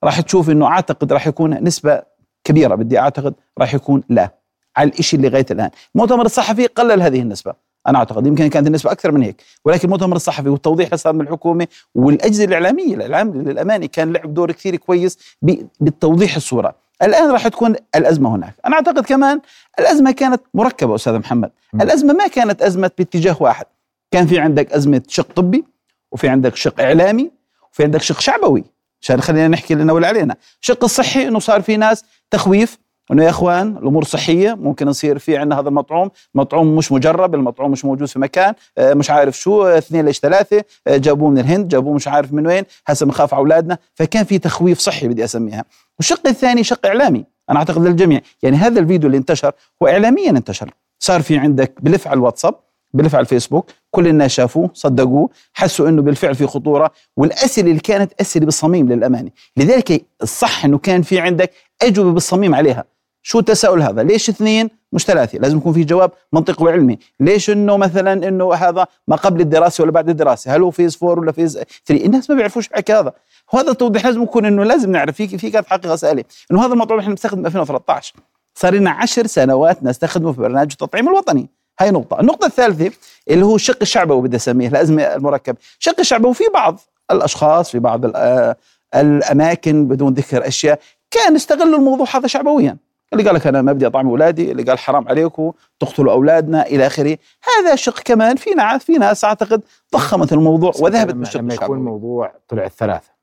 راح 0.05 0.21
تشوف 0.21 0.51
إنه 0.51 0.67
أعتقد 0.67 1.13
راح 1.13 1.27
يكون 1.27 1.65
نسبة 1.65 2.03
كبيرة 2.45 2.75
بدي 2.75 2.99
أعتقد 2.99 3.35
راح 3.59 3.75
يكون 3.75 4.03
لا. 4.09 4.31
على 4.77 4.91
الشيء 4.99 5.19
اللي 5.19 5.29
لغاية 5.31 5.47
الآن. 5.51 5.71
المؤتمر 5.95 6.25
الصحفي 6.27 6.67
قلل 6.67 7.03
هذه 7.03 7.21
النسبة 7.21 7.53
أنا 7.87 7.99
أعتقد. 7.99 8.27
يمكن 8.27 8.49
كانت 8.49 8.67
النسبة 8.67 8.93
أكثر 8.93 9.13
من 9.13 9.23
هيك. 9.23 9.43
ولكن 9.65 9.85
المؤتمر 9.85 10.17
الصحفي 10.17 10.49
والتوضيح 10.49 10.87
اللي 10.87 10.97
صار 10.97 11.13
من 11.13 11.21
الحكومة 11.21 11.67
والأجهزة 11.95 12.45
الإعلامية 12.45 12.95
الإعلام 12.95 13.43
للامانه 13.43 13.87
كان 13.87 14.13
لعب 14.13 14.35
دور 14.35 14.53
كثير 14.53 14.77
كويس 14.77 15.19
ب- 15.43 15.67
بالتوضيح 15.81 16.37
الصورة. 16.37 16.75
الآن 17.03 17.31
راح 17.31 17.49
تكون 17.49 17.75
الأزمة 17.97 18.35
هناك. 18.35 18.55
أنا 18.67 18.75
أعتقد 18.77 19.05
كمان 19.05 19.41
الأزمة 19.79 20.11
كانت 20.13 20.43
مركبة 20.55 20.95
أستاذ 20.95 21.19
محمد. 21.19 21.51
الأزمة 21.75 22.13
ما 22.15 22.27
كانت 22.27 22.63
أزمة 22.63 22.91
باتجاه 22.99 23.37
واحد. 23.41 23.67
كان 24.11 24.27
في 24.27 24.39
عندك 24.39 24.73
أزمة 24.73 25.03
شق 25.09 25.33
طبي 25.37 25.65
وفي 26.13 26.29
عندك 26.29 26.57
شق 26.57 26.81
إعلامي 26.81 27.31
وفي 27.73 27.85
عندك 27.85 28.03
شق 28.03 28.21
شعبوي. 28.21 28.65
عشان 29.05 29.21
خلينا 29.21 29.49
نحكي 29.49 29.75
لنا 29.75 29.93
ولا 29.93 30.09
علينا. 30.09 30.37
شق 30.61 30.85
الصحي 30.85 31.29
إنه 31.29 31.39
صار 31.39 31.63
في 31.63 31.77
ناس 31.77 32.05
تخويف 32.31 32.79
إنه 33.11 33.25
يا 33.25 33.31
إخوان 33.31 33.77
الأمور 33.77 34.05
صحية 34.05 34.55
ممكن 34.55 34.89
يصير 34.89 35.19
في 35.19 35.37
عندنا 35.37 35.61
هذا 35.61 35.69
المطعوم 35.69 36.11
مطعوم 36.35 36.77
مش 36.77 36.93
مجرب 36.93 37.35
المطعوم 37.35 37.71
مش 37.71 37.85
موجود 37.85 38.09
في 38.09 38.19
مكان 38.19 38.55
آه، 38.79 38.95
مش 38.95 39.11
عارف 39.11 39.39
شو 39.39 39.63
آه، 39.67 39.79
اثنين 39.79 40.05
ليش 40.05 40.19
ثلاثة 40.19 40.65
آه، 40.87 40.97
جابوه 40.97 41.31
من 41.31 41.39
الهند 41.39 41.69
جابوه 41.69 41.95
مش 41.95 42.09
عارف 42.09 42.33
من 42.33 42.47
وين 42.47 42.65
هسه 42.87 43.07
بنخاف 43.07 43.35
على 43.35 43.41
أولادنا 43.41 43.79
فكان 43.95 44.25
في 44.25 44.39
تخويف 44.39 44.79
صحي 44.79 45.09
بدي 45.09 45.25
أسميها. 45.25 45.65
والشق 45.99 46.27
الثاني 46.27 46.65
شق 46.65 46.87
إعلامي 46.87 47.25
أنا 47.51 47.59
أعتقد 47.59 47.87
للجميع. 47.87 48.21
يعني 48.43 48.57
هذا 48.57 48.81
الفيديو 48.81 49.07
اللي 49.07 49.19
انتشر 49.19 49.53
هو 49.83 49.89
اعلاميا 49.89 50.31
انتشر. 50.31 50.71
صار 50.99 51.23
في 51.23 51.39
عندك 51.39 51.75
بلف 51.81 52.09
على 52.09 52.17
الواتساب 52.17 52.55
بلف 52.95 53.15
على 53.15 53.23
الفيسبوك 53.23 53.71
كل 53.91 54.07
الناس 54.07 54.31
شافوه 54.31 54.71
صدقوه 54.75 55.31
حسوا 55.53 55.89
إنه 55.89 56.03
بالفعل 56.03 56.35
في 56.35 56.47
خطورة 56.47 56.91
والأسئلة 57.17 57.71
اللي 57.71 57.81
كانت 57.81 58.13
أسئلة 58.21 58.45
بالصميم 58.45 58.93
للأمانة. 58.93 59.31
لذلك 59.57 60.05
الصح 60.23 60.65
إنه 60.65 60.79
كان 60.79 61.03
في 61.03 61.21
عندك 61.21 61.51
أجوبة 61.83 62.13
بالصميم 62.13 62.55
عليها. 62.55 62.85
شو 63.23 63.39
التساؤل 63.39 63.83
هذا؟ 63.83 64.03
ليش 64.03 64.29
اثنين 64.29 64.71
مش 64.93 65.05
ثلاثة؟ 65.05 65.39
لازم 65.39 65.57
يكون 65.57 65.73
في 65.73 65.85
جواب 65.85 66.11
منطقي 66.33 66.65
وعلمي. 66.65 66.99
ليش 67.21 67.51
إنه 67.51 67.77
مثلا 67.77 68.29
إنه 68.29 68.55
هذا 68.55 68.87
ما 69.09 69.17
قبل 69.17 69.41
الدراسة 69.41 69.83
ولا 69.83 69.93
بعد 69.93 70.09
الدراسة؟ 70.09 70.57
هل 70.57 70.63
هو 70.63 70.71
phase 70.71 70.97
four 70.97 71.19
ولا 71.19 71.33
phase 71.33 71.59
3 71.87 72.07
الناس 72.07 72.31
ما 72.31 72.37
بيعرفوش 72.37 72.69
حكي 72.73 72.93
هذا. 72.93 73.13
وهذا 73.53 73.71
التوضيح 73.71 74.07
لازم 74.07 74.23
يكون 74.23 74.47
إنه 74.47 74.65
لازم 74.65 74.91
نعرف. 74.91 75.17
في 75.17 75.39
في 75.39 75.51
كانت 75.51 75.67
حقيقة 75.67 75.95
اسئله 75.95 76.25
إنه 76.51 76.65
هذا 76.65 76.73
الموضوع 76.73 76.99
إحنا 76.99 77.11
بنستخدم 77.11 77.47
2013 77.47 78.15
صار 78.55 78.75
لنا 78.75 78.91
10 78.91 79.27
سنوات 79.27 79.83
نستخدمه 79.83 80.33
في 80.33 80.41
برنامج 80.41 80.73
التطعيم 80.73 81.09
الوطني. 81.09 81.49
هاي 81.81 81.91
نقطة، 81.91 82.21
النقطة 82.21 82.47
الثالثة 82.47 82.91
اللي 83.31 83.45
هو 83.45 83.57
الشق 83.57 83.79
الشعبوي 83.83 84.23
بدي 84.23 84.37
اسميه 84.37 84.69
الأزمة 84.69 85.03
المركب، 85.03 85.57
الشق 85.81 86.01
الشعبوي 86.01 86.35
في 86.35 86.45
بعض 86.55 86.81
الأشخاص 87.11 87.71
في 87.71 87.79
بعض 87.79 88.01
آه، 88.17 88.57
الأماكن 88.95 89.89
بدون 89.89 90.15
ذكر 90.15 90.47
أشياء 90.47 90.81
كان 91.11 91.35
استغلوا 91.35 91.79
الموضوع 91.79 92.07
هذا 92.15 92.27
شعبويا. 92.27 92.77
اللي 93.13 93.25
قال 93.25 93.35
لك 93.35 93.47
أنا 93.47 93.63
ما 93.63 93.73
بدي 93.73 93.87
أطعم 93.87 94.09
أولادي 94.09 94.53
اللي 94.53 94.63
قال 94.63 94.79
حرام 94.79 95.09
عليكم 95.09 95.53
تقتلوا 95.81 96.13
أولادنا 96.13 96.67
إلى 96.67 96.87
آخره. 96.87 97.19
هذا 97.59 97.75
شق 97.75 98.01
كمان 98.01 98.37
في 98.37 98.51
ناس 98.51 98.85
في 98.85 98.93
ناس 98.93 99.25
أعتقد 99.25 99.63
ضخمت 99.93 100.33
الموضوع 100.33 100.73
وذهبت 100.81 101.15
بالشق 101.15 101.41
لما 101.41 101.55
يكون 101.55 101.79
الموضوع 101.79 102.35
طلع 102.49 102.65
الثلاثة 102.65 103.15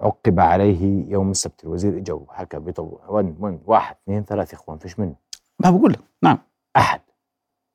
عقب 0.00 0.40
عليه 0.40 1.04
يوم 1.08 1.30
السبت 1.30 1.64
الوزير 1.64 1.96
اجوا 1.96 2.20
حكى 2.28 2.58
بطول 2.58 2.98
وين 3.08 3.36
وين؟ 3.40 3.60
واحد 3.66 3.96
اثنين 4.04 4.24
ثلاثة 4.24 4.54
إخوان 4.54 4.78
فيش 4.78 4.98
منه. 4.98 5.14
ما 5.58 5.70
بقول 5.70 5.92
لك. 5.92 6.00
نعم. 6.22 6.38
أحد. 6.76 7.00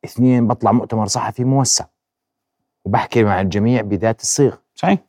اثنين 0.06 0.48
بطلع 0.48 0.72
مؤتمر 0.72 1.08
صحفي 1.08 1.44
موسع. 1.44 1.86
وبحكي 2.86 3.24
مع 3.24 3.42
الجميع 3.42 3.82
بذات 3.82 4.22
الصيغ. 4.22 4.56
صحيح. 4.76 5.00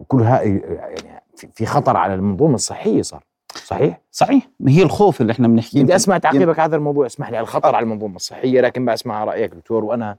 وكل 0.00 0.22
هاي 0.22 0.56
يعني 1.04 1.22
في- 1.54 1.66
خطر 1.66 1.96
على 1.96 2.14
المنظومة 2.14 2.54
الصحية 2.54 3.02
صار. 3.02 3.24
صحيح؟ 3.54 4.00
صحيح. 4.12 4.48
ما 4.60 4.70
هي 4.70 4.82
الخوف 4.82 5.20
اللي 5.20 5.32
إحنا 5.32 5.48
بنحكيه. 5.48 5.82
بدي 5.82 5.96
أسمع 5.96 6.18
تعقيبك 6.18 6.58
على 6.58 6.68
هذا 6.68 6.76
الموضوع. 6.76 7.06
اسمح 7.06 7.30
لي 7.30 7.36
على 7.36 7.44
الخطر 7.44 7.74
على 7.74 7.82
المنظومة 7.84 8.16
الصحية 8.16 8.60
لكن 8.60 8.84
بسمع 8.84 9.24
رأيك 9.24 9.54
دكتور. 9.54 9.84
وأنا 9.84 10.16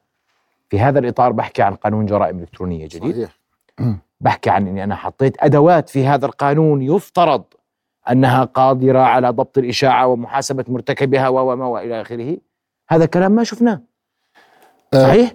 في 0.70 0.80
هذا 0.80 1.00
الإطار 1.00 1.32
بحكي 1.32 1.62
عن 1.62 1.76
قانون 1.76 2.06
جرائم 2.06 2.40
إلكترونية 2.40 2.88
جديد. 2.88 3.16
صحيح. 3.16 3.40
بحكي 4.22 4.50
عن 4.50 4.68
إني 4.68 4.84
أنا 4.84 4.96
حطيت 4.96 5.44
أدوات 5.44 5.90
في 5.90 6.06
هذا 6.08 6.26
القانون 6.26 6.82
يفترض 6.82 7.44
أنها 8.12 8.44
قادرة 8.44 9.00
على 9.00 9.30
ضبط 9.30 9.58
الإشاعة 9.58 10.08
ومحاسبة 10.08 10.66
مرتكبها 10.68 11.28
و 11.30 11.52
وما 11.52 11.66
والى 11.66 12.02
آخره. 12.02 12.38
هذا 12.88 13.06
كلام 13.06 13.32
ما 13.32 13.44
شفناه 13.44 13.82
آه، 14.94 15.04
صحيح؟ 15.04 15.34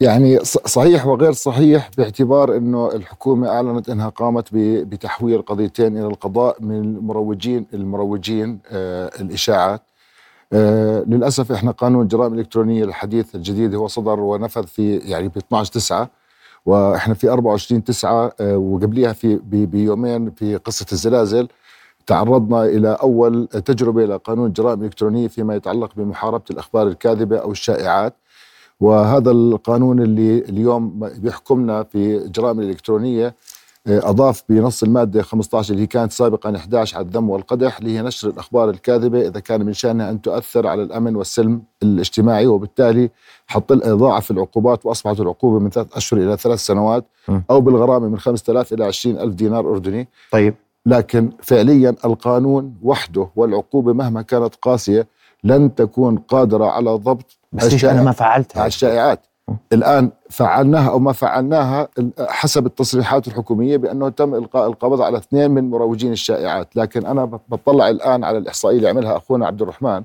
يعني 0.00 0.38
صحيح 0.44 1.06
وغير 1.06 1.32
صحيح 1.32 1.90
باعتبار 1.98 2.56
إنه 2.56 2.92
الحكومة 2.92 3.48
أعلنت 3.48 3.88
إنها 3.88 4.08
قامت 4.08 4.48
بتحويل 4.54 5.42
قضيتين 5.42 5.96
إلى 5.98 6.06
القضاء 6.06 6.56
من 6.62 6.80
المروجين 6.80 7.66
المروجين 7.74 8.58
آه 8.70 9.10
الإشاعات 9.20 9.82
آه 10.52 11.04
للأسف 11.06 11.52
إحنا 11.52 11.70
قانون 11.70 12.02
الجرائم 12.02 12.34
الالكترونيه 12.34 12.84
الحديث 12.84 13.34
الجديد 13.34 13.74
هو 13.74 13.86
صدر 13.86 14.20
ونفذ 14.20 14.66
في 14.66 14.96
يعني 14.96 15.28
ب 15.28 15.36
12 15.36 15.72
9 15.72 16.10
وإحنا 16.66 17.14
في 17.14 17.28
24 17.28 17.84
9 17.84 18.32
آه 18.40 18.56
وقبليها 18.56 19.12
في 19.12 19.40
بيومين 19.44 20.30
في 20.30 20.56
قصة 20.56 20.86
الزلازل 20.92 21.48
تعرضنا 22.06 22.64
إلى 22.64 22.96
أول 23.02 23.46
تجربة 23.46 24.04
لقانون 24.06 24.46
الجرائم 24.46 24.80
الالكترونيه 24.80 25.28
فيما 25.28 25.54
يتعلق 25.54 25.90
بمحاربة 25.96 26.44
الأخبار 26.50 26.86
الكاذبة 26.88 27.36
أو 27.36 27.52
الشائعات. 27.52 28.14
وهذا 28.80 29.30
القانون 29.30 30.02
اللي 30.02 30.38
اليوم 30.38 31.10
بيحكمنا 31.18 31.82
في 31.82 32.16
الجرائم 32.16 32.60
الإلكترونية 32.60 33.34
آه، 33.86 34.10
أضاف 34.10 34.42
بنص 34.48 34.82
المادة 34.82 35.22
15 35.22 35.74
اللي 35.74 35.86
كانت 35.86 36.12
سابقا 36.12 36.56
11 36.56 36.96
على 36.96 37.06
الذم 37.06 37.30
والقدح 37.30 37.78
اللي 37.78 37.96
هي 37.98 38.02
نشر 38.02 38.28
الأخبار 38.28 38.70
الكاذبة. 38.70 39.28
إذا 39.28 39.40
كان 39.40 39.66
من 39.66 39.72
شأنها 39.72 40.10
أن 40.10 40.22
تؤثر 40.22 40.66
على 40.66 40.82
الأمن 40.82 41.16
والسلم 41.16 41.62
الاجتماعي 41.82 42.46
وبالتالي 42.46 43.10
حط 43.46 43.72
ضاعف 43.72 44.30
العقوبات 44.30 44.86
وأصبحت 44.86 45.20
العقوبة 45.20 45.58
من 45.58 45.70
ثلاث 45.70 45.96
أشهر 45.96 46.20
إلى 46.20 46.36
ثلاث 46.36 46.58
سنوات. 46.58 47.04
أو 47.50 47.60
بالغرامة 47.60 48.08
من 48.08 48.18
5000 48.18 48.72
إلى 48.72 48.84
20 48.84 49.18
ألف 49.18 49.34
دينار 49.34 49.70
أردني. 49.70 50.08
طيب. 50.32 50.54
لكن 50.86 51.30
فعليا 51.42 51.94
القانون 52.04 52.74
وحده 52.82 53.28
والعقوبة 53.36 53.92
مهما 53.92 54.22
كانت 54.22 54.54
قاسية 54.54 55.06
لن 55.44 55.74
تكون 55.74 56.16
قادرة 56.18 56.64
على 56.64 56.90
ضبط 56.90 57.38
بس 57.52 57.72
ليش 57.72 57.84
أنا 57.84 58.02
ما 58.02 58.12
فعلتها؟ 58.12 58.66
الشائعات. 58.66 59.26
الآن 59.72 60.10
فعلناها 60.30 60.90
أو 60.90 60.98
ما 60.98 61.12
فعلناها 61.12 61.88
حسب 62.20 62.66
التصريحات 62.66 63.28
الحكومية 63.28 63.76
بأنه 63.76 64.08
تم 64.08 64.34
إلقاء 64.34 64.66
القبض 64.66 65.00
على 65.00 65.18
اثنين 65.18 65.50
من 65.50 65.70
مروجين 65.70 66.12
الشائعات. 66.12 66.76
لكن 66.76 67.06
أنا 67.06 67.24
بطلع 67.24 67.88
الآن 67.88 68.24
على 68.24 68.38
الإحصائية 68.38 68.76
اللي 68.76 68.88
عملها 68.88 69.16
أخونا 69.16 69.46
عبد 69.46 69.62
الرحمن 69.62 70.02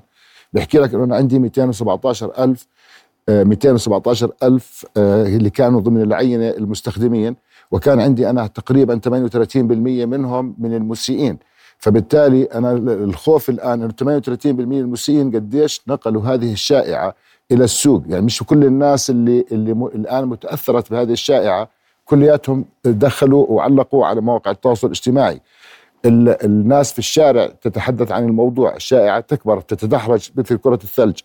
بيحكي 0.52 0.78
لك 0.78 0.94
أنه 0.94 1.04
أنا 1.04 1.16
عندي 1.16 1.38
217 1.38 2.32
ألف 2.38 2.66
217 3.30 4.30
ألف 4.42 4.86
آه، 4.96 5.26
اللي 5.26 5.50
كانوا 5.50 5.80
ضمن 5.80 6.02
العينة 6.02 6.48
المستخدمين. 6.48 7.36
وكان 7.70 8.00
عندي 8.00 8.30
أنا 8.30 8.46
تقريبا 8.46 8.98
38% 8.98 10.06
منهم 10.06 10.54
من 10.58 10.74
المسيئين. 10.74 11.38
فبالتالي 11.78 12.44
أنا 12.44 12.72
الخوف 12.72 13.50
الآن 13.50 13.82
أنه 13.82 13.92
38% 13.92 14.46
من 14.46 14.78
المسيئين 14.78 15.30
قديش 15.36 15.80
نقلوا 15.88 16.22
هذه 16.22 16.52
الشائعة 16.52 17.14
إلى 17.52 17.64
السوق. 17.64 18.02
يعني 18.06 18.24
مش 18.24 18.42
كل 18.42 18.64
الناس 18.64 19.10
اللي 19.10 19.44
اللي 19.52 19.74
م... 19.74 19.86
الآن 19.86 20.24
متأثرت 20.24 20.90
بهذه 20.90 21.12
الشائعة 21.12 21.68
كلياتهم 22.04 22.64
دخلوا 22.84 23.46
وعلقوا 23.48 24.06
على 24.06 24.20
مواقع 24.20 24.50
التواصل 24.50 24.86
الاجتماعي. 24.86 25.40
ال... 26.04 26.44
الناس 26.44 26.92
في 26.92 26.98
الشارع 26.98 27.46
تتحدث 27.46 28.12
عن 28.12 28.24
الموضوع. 28.24 28.76
الشائعة 28.76 29.20
تكبر 29.20 29.60
تتدحرج 29.60 30.30
مثل 30.36 30.56
كرة 30.56 30.78
الثلج. 30.84 31.18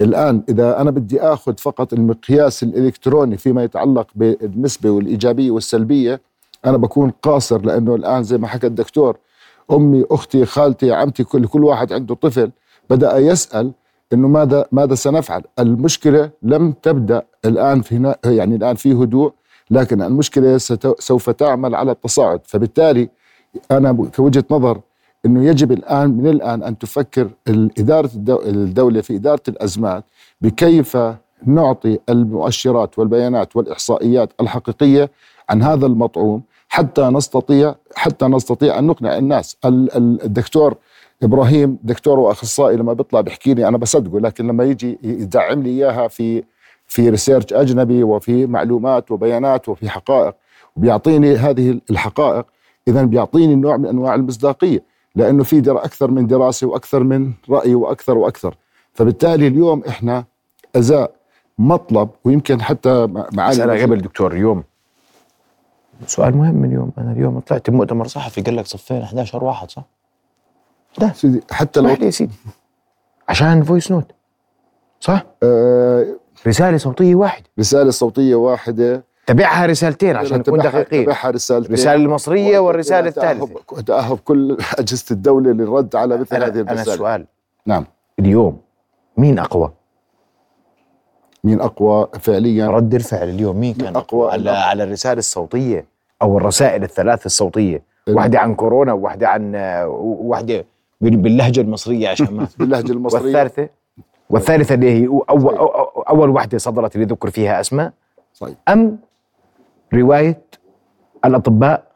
الآن 0.00 0.42
إذا 0.48 0.80
أنا 0.80 0.90
بدي 0.90 1.20
آخذ 1.20 1.54
فقط 1.58 1.92
المقياس 1.92 2.62
الإلكتروني 2.62 3.36
فيما 3.36 3.64
يتعلق 3.64 4.06
بالنسبة 4.14 4.90
والإيجابية 4.90 5.50
والسلبية 5.50 6.20
أنا 6.66 6.76
بكون 6.76 7.10
قاصر 7.10 7.62
لأنه 7.62 7.94
الآن 7.94 8.22
زي 8.22 8.38
ما 8.38 8.46
حكى 8.48 8.66
الدكتور 8.66 9.16
أمي 9.72 10.04
أختي 10.10 10.44
خالتي 10.44 10.92
عمتي 10.92 11.24
كل 11.24 11.46
كل 11.46 11.64
واحد 11.64 11.92
عنده 11.92 12.14
طفل 12.14 12.50
بدأ 12.90 13.18
يسأل 13.18 13.72
إنه 14.12 14.28
ماذا 14.28 14.66
ماذا 14.72 14.94
سنفعل؟ 14.94 15.42
المشكلة 15.58 16.30
لم 16.42 16.72
تبدأ 16.72 17.22
الآن 17.44 17.80
في 17.80 17.96
هنا 17.96 18.16
يعني 18.24 18.56
الآن 18.56 18.76
في 18.76 18.92
هدوء 18.92 19.32
لكن 19.70 20.02
المشكلة 20.02 20.58
سوف 20.98 21.30
تعمل 21.30 21.74
على 21.74 21.90
التصاعد 21.92 22.40
فبالتالي 22.44 23.08
أنا 23.70 24.08
كوجهة 24.16 24.44
نظر 24.50 24.80
إنه 25.26 25.44
يجب 25.44 25.72
الآن 25.72 26.10
من 26.10 26.26
الآن 26.26 26.62
أن 26.62 26.78
تفكر 26.78 27.28
إدارة 27.78 28.10
الدو- 28.14 28.42
الدولة 28.42 29.00
في 29.00 29.16
إدارة 29.16 29.42
الأزمات 29.48 30.04
بكيف 30.40 30.96
نعطي 31.46 31.98
المؤشرات 32.08 32.98
والبيانات 32.98 33.56
والإحصائيات 33.56 34.32
الحقيقية 34.40 35.10
عن 35.48 35.62
هذا 35.62 35.86
المطعوم 35.86 36.42
حتى 36.68 37.02
نستطيع 37.02 37.74
حتى 37.96 38.26
نستطيع 38.26 38.78
أن 38.78 38.84
نقنع 38.86 39.18
الناس. 39.18 39.56
ال- 39.64 39.96
ال- 39.96 40.22
الدكتور 40.22 40.74
إبراهيم 41.22 41.78
دكتور 41.82 42.18
وأخصائي 42.18 42.76
لما 42.76 42.92
بيطلع 42.92 43.20
بيحكي 43.20 43.54
لي 43.54 43.68
أنا 43.68 43.78
بصدقه 43.78 44.20
لكن 44.20 44.46
لما 44.46 44.64
يجي 44.64 44.98
يدعم 45.02 45.62
لي 45.62 45.70
إياها 45.70 46.08
في 46.08 46.42
في 46.86 47.10
ريسيرش 47.10 47.52
أجنبي 47.52 48.02
وفي 48.02 48.46
معلومات 48.46 49.10
وبيانات 49.10 49.68
وفي 49.68 49.88
حقائق 49.90 50.34
وبيعطيني 50.76 51.36
هذه 51.36 51.80
الحقائق 51.90 52.46
اذا 52.88 53.02
بيعطيني 53.04 53.54
نوع 53.54 53.76
من 53.76 53.86
أنواع 53.86 54.14
المصداقية. 54.14 54.93
لأنه 55.16 55.44
في 55.44 55.60
در 55.60 55.84
أكثر 55.84 56.10
من 56.10 56.26
دراسة 56.26 56.66
وأكثر 56.66 57.02
من 57.02 57.32
رأي 57.50 57.74
وأكثر 57.74 58.18
وأكثر. 58.18 58.56
فبالتالي 58.92 59.46
اليوم 59.46 59.82
إحنا 59.88 60.24
أزاء 60.76 61.14
مطلب 61.58 62.08
ويمكن 62.24 62.62
حتى 62.62 63.06
مع- 63.06 63.28
معالي 63.32 63.54
بس 63.56 63.60
أنا 63.60 63.82
قبل 63.82 63.98
دكتور 63.98 64.32
اليوم. 64.32 64.64
سؤال 66.06 66.36
مهم 66.36 66.64
اليوم. 66.64 66.90
أنا 66.98 67.12
اليوم 67.12 67.40
طلعت 67.40 67.70
بمؤتمر 67.70 68.06
صحفي 68.06 68.40
قال 68.42 68.56
لك 68.56 68.66
صفينا 68.66 69.04
11 69.04 69.44
واحد 69.44 69.70
صح؟ 69.70 69.84
سيدي، 71.14 71.40
حتى 71.50 71.80
لو 71.80 71.88
يا 71.88 72.10
سيدي؟ 72.10 72.32
عشان 73.28 73.62
فويس 73.62 73.90
نوت 73.90 74.12
صح؟ 75.00 75.26
آه 75.42 76.06
رسالة 76.46 76.76
صوتية 76.76 77.14
واحدة. 77.14 77.44
رسالة 77.58 77.90
صوتية 77.90 78.34
واحدة 78.34 79.04
تبعها 79.26 79.66
رسالتين 79.66 80.16
عشان 80.16 80.38
نكون 80.38 80.58
تبعها- 80.60 80.70
دقيقين. 80.72 81.04
تبعها 81.04 81.30
رسالتين. 81.30 81.66
الرساله 81.74 81.94
المصرية 81.94 82.58
والرسالة 82.58 83.08
الثالثة. 83.08 83.46
تأهب, 83.46 83.84
تأهب 83.84 84.18
كل 84.18 84.56
أجهزة 84.78 85.04
الدولة 85.10 85.50
للرد 85.52 85.96
على 85.96 86.16
مثل 86.16 86.36
أنا 86.36 86.46
هذه 86.46 86.60
أنا 86.60 86.72
الرسالة. 86.72 86.92
السؤال 86.94 87.26
نعم. 87.66 87.84
اليوم 88.18 88.60
مين 89.16 89.38
أقوى؟ 89.38 89.72
مين 91.44 91.60
أقوى 91.60 92.08
فعليا؟ 92.20 92.66
رد 92.68 92.94
الفعل 92.94 93.28
اليوم 93.28 93.56
مين 93.60 93.74
كان 93.74 93.96
أقوى؟ 93.96 94.30
على 94.32 94.50
على 94.50 94.84
الرسالة 94.84 95.18
الصوتية 95.18 95.84
أو 96.22 96.38
الرسائل 96.38 96.82
الثلاث 96.82 97.26
الصوتية. 97.26 97.82
ال- 98.08 98.14
واحدة 98.16 98.38
عن 98.40 98.54
كورونا 98.54 98.92
وواحده 98.92 99.28
عن 99.28 99.54
واحدة 100.00 100.64
بال- 101.00 101.16
باللهجة 101.16 101.60
المصرية 101.60 102.08
عشان 102.08 102.34
ما 102.34 102.46
باللهجة 102.58 102.92
المصرية. 102.92 103.22
والثالثة؟ 103.22 103.68
والثالثة 104.30 104.74
اللي 104.74 104.90
هي 104.90 105.06
أول, 105.06 105.24
أول, 105.28 105.56
أول 106.08 106.30
واحدة 106.30 106.58
صدرت 106.58 106.94
اللي 106.94 107.06
ذكر 107.06 107.30
فيها 107.30 107.60
أسماء. 107.60 107.92
صحيح. 108.34 108.54
أم 108.68 108.98
رواية 109.94 110.42
الأطباء 111.24 111.92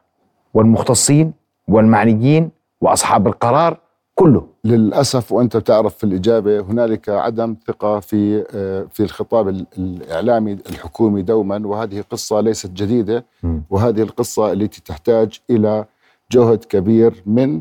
والمختصين 0.54 1.32
والمعنيين 1.68 2.50
وأصحاب 2.80 3.26
القرار 3.26 3.80
كله. 4.14 4.46
للأسف 4.64 5.32
وأنت 5.32 5.56
بتعرف 5.56 5.96
في 5.96 6.04
الإجابة 6.04 6.60
هنالك 6.60 7.08
عدم 7.08 7.56
ثقة 7.66 8.00
في 8.00 8.44
آه، 8.54 8.86
في 8.90 9.02
الخطاب 9.02 9.48
ال- 9.48 9.66
الإعلامي 9.78 10.52
الحكومي 10.52 11.22
دوما 11.22 11.66
وهذه 11.66 12.04
قصة 12.10 12.40
ليست 12.40 12.70
جديدة. 12.70 13.24
وهذه 13.70 14.02
القصة 14.02 14.52
التي 14.52 14.80
تحتاج 14.80 15.40
إلى 15.50 15.84
جهد 16.32 16.64
كبير 16.64 17.22
من 17.26 17.60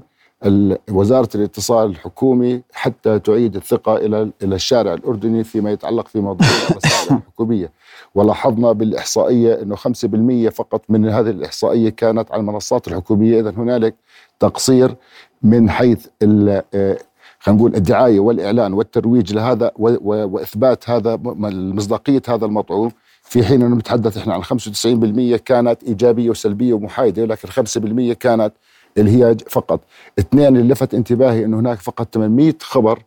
وزارة 0.91 1.29
الاتصال 1.35 1.89
الحكومي 1.89 2.61
حتى 2.73 3.19
تعيد 3.19 3.55
الثقة 3.55 3.95
إلى 3.97 4.31
إلى 4.43 4.55
الشارع 4.55 4.93
الأردني 4.93 5.43
فيما 5.43 5.71
يتعلق 5.71 6.07
في 6.07 6.19
موضوع 6.19 6.47
الرسائل 6.71 7.17
الحكومية. 7.17 7.71
ولاحظنا 8.21 8.71
بالإحصائية 8.71 9.61
أنه 9.61 9.75
5% 9.75 10.49
فقط 10.49 10.81
من 10.89 11.09
هذه 11.09 11.29
الإحصائية 11.29 11.89
كانت 11.89 12.31
على 12.31 12.39
المنصات 12.39 12.87
الحكومية. 12.87 13.39
إذا 13.39 13.49
هنالك 13.49 13.95
تقصير 14.39 14.95
من 15.43 15.69
حيث 15.69 16.07
آه، 16.23 16.97
خلينا 17.39 17.59
نقول 17.59 17.75
الدعاية 17.75 18.19
والإعلان 18.19 18.73
والترويج 18.73 19.33
لهذا 19.33 19.71
و- 19.75 19.89
و- 19.89 20.27
وإثبات 20.27 20.89
هذا 20.89 21.15
م- 21.15 21.75
مصداقية 21.75 22.21
هذا 22.29 22.45
المطعوم. 22.45 22.91
في 23.23 23.43
حين 23.45 23.61
أنه 23.61 23.75
نتحدث 23.75 24.17
إحنا 24.17 24.33
عن 24.33 24.43
95% 24.43 25.37
كانت 25.37 25.83
إيجابية 25.83 26.29
وسلبية 26.29 26.73
ومحايدة 26.73 27.25
لكن 27.25 27.47
5% 27.47 28.13
كانت 28.13 28.53
اللي 28.97 29.11
هي 29.25 29.35
ج- 29.35 29.41
فقط. 29.49 29.79
اثنين 30.19 30.57
اللي 30.57 30.73
لفت 30.73 30.93
انتباهي 30.93 31.45
إنه 31.45 31.59
هناك 31.59 31.77
فقط 31.79 32.07
800 32.13 32.53
خبر 32.61 32.99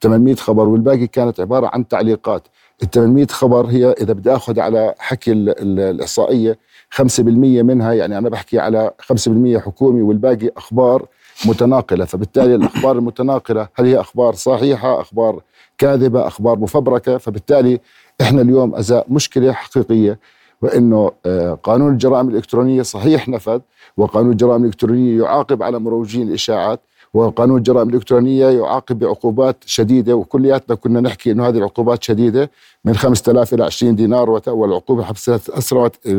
800 0.00 0.34
خبر 0.34 0.68
والباقي 0.68 1.06
كانت 1.06 1.40
عبارة 1.40 1.70
عن 1.74 1.88
تعليقات. 1.88 2.48
ال 2.82 2.90
800 2.90 3.26
خبر 3.26 3.66
هي 3.66 3.90
إذا 4.00 4.12
بدي 4.12 4.34
آخذ 4.34 4.60
على 4.60 4.94
حكي 4.98 5.32
ال- 5.32 5.48
ال- 5.62 5.80
الإحصائية 5.80 6.58
5% 6.90 7.62
منها 7.62 7.92
يعني 7.92 8.18
أنا 8.18 8.28
بحكي 8.28 8.58
على 8.58 8.90
5% 9.02 9.58
حكومي 9.58 10.02
والباقي 10.02 10.50
أخبار 10.56 11.06
متناقلة. 11.46 12.04
فبالتالي 12.04 12.54
الأخبار 12.54 12.98
المتناقلة 12.98 13.68
هل 13.74 13.86
هي 13.86 14.00
أخبار 14.00 14.34
صحيحة 14.34 15.00
أخبار 15.00 15.42
كاذبة 15.78 16.26
أخبار 16.26 16.58
مفبركة؟ 16.58 17.18
فبالتالي 17.18 17.80
إحنا 18.20 18.42
اليوم 18.42 18.74
أزاء 18.74 19.06
مشكلة 19.08 19.52
حقيقية 19.52 20.18
وإنه 20.62 21.10
آه، 21.26 21.54
قانون 21.62 21.92
الجرائم 21.92 22.28
الإلكترونية 22.28 22.82
صحيح 22.82 23.28
نفذ 23.28 23.60
وقانون 23.96 24.32
الجرائم 24.32 24.60
الإلكترونية 24.62 25.22
يعاقب 25.22 25.62
على 25.62 25.78
مروجين 25.78 26.28
الإشاعات. 26.28 26.80
وقانون 27.14 27.58
الجرائم 27.58 27.88
الإلكترونية 27.88 28.46
يعاقب 28.48 28.98
بعقوبات 28.98 29.56
شديدة 29.66 30.14
وكلياتنا 30.16 30.76
كنا 30.76 31.00
نحكي 31.00 31.30
إنه 31.32 31.48
هذه 31.48 31.56
العقوبات 31.58 32.02
شديدة 32.02 32.50
من 32.84 32.94
5000 32.94 33.54
إلى 33.54 33.64
20 33.64 33.94
دينار 33.96 34.30
والعقوبة 34.48 35.02
حبس 35.04 35.30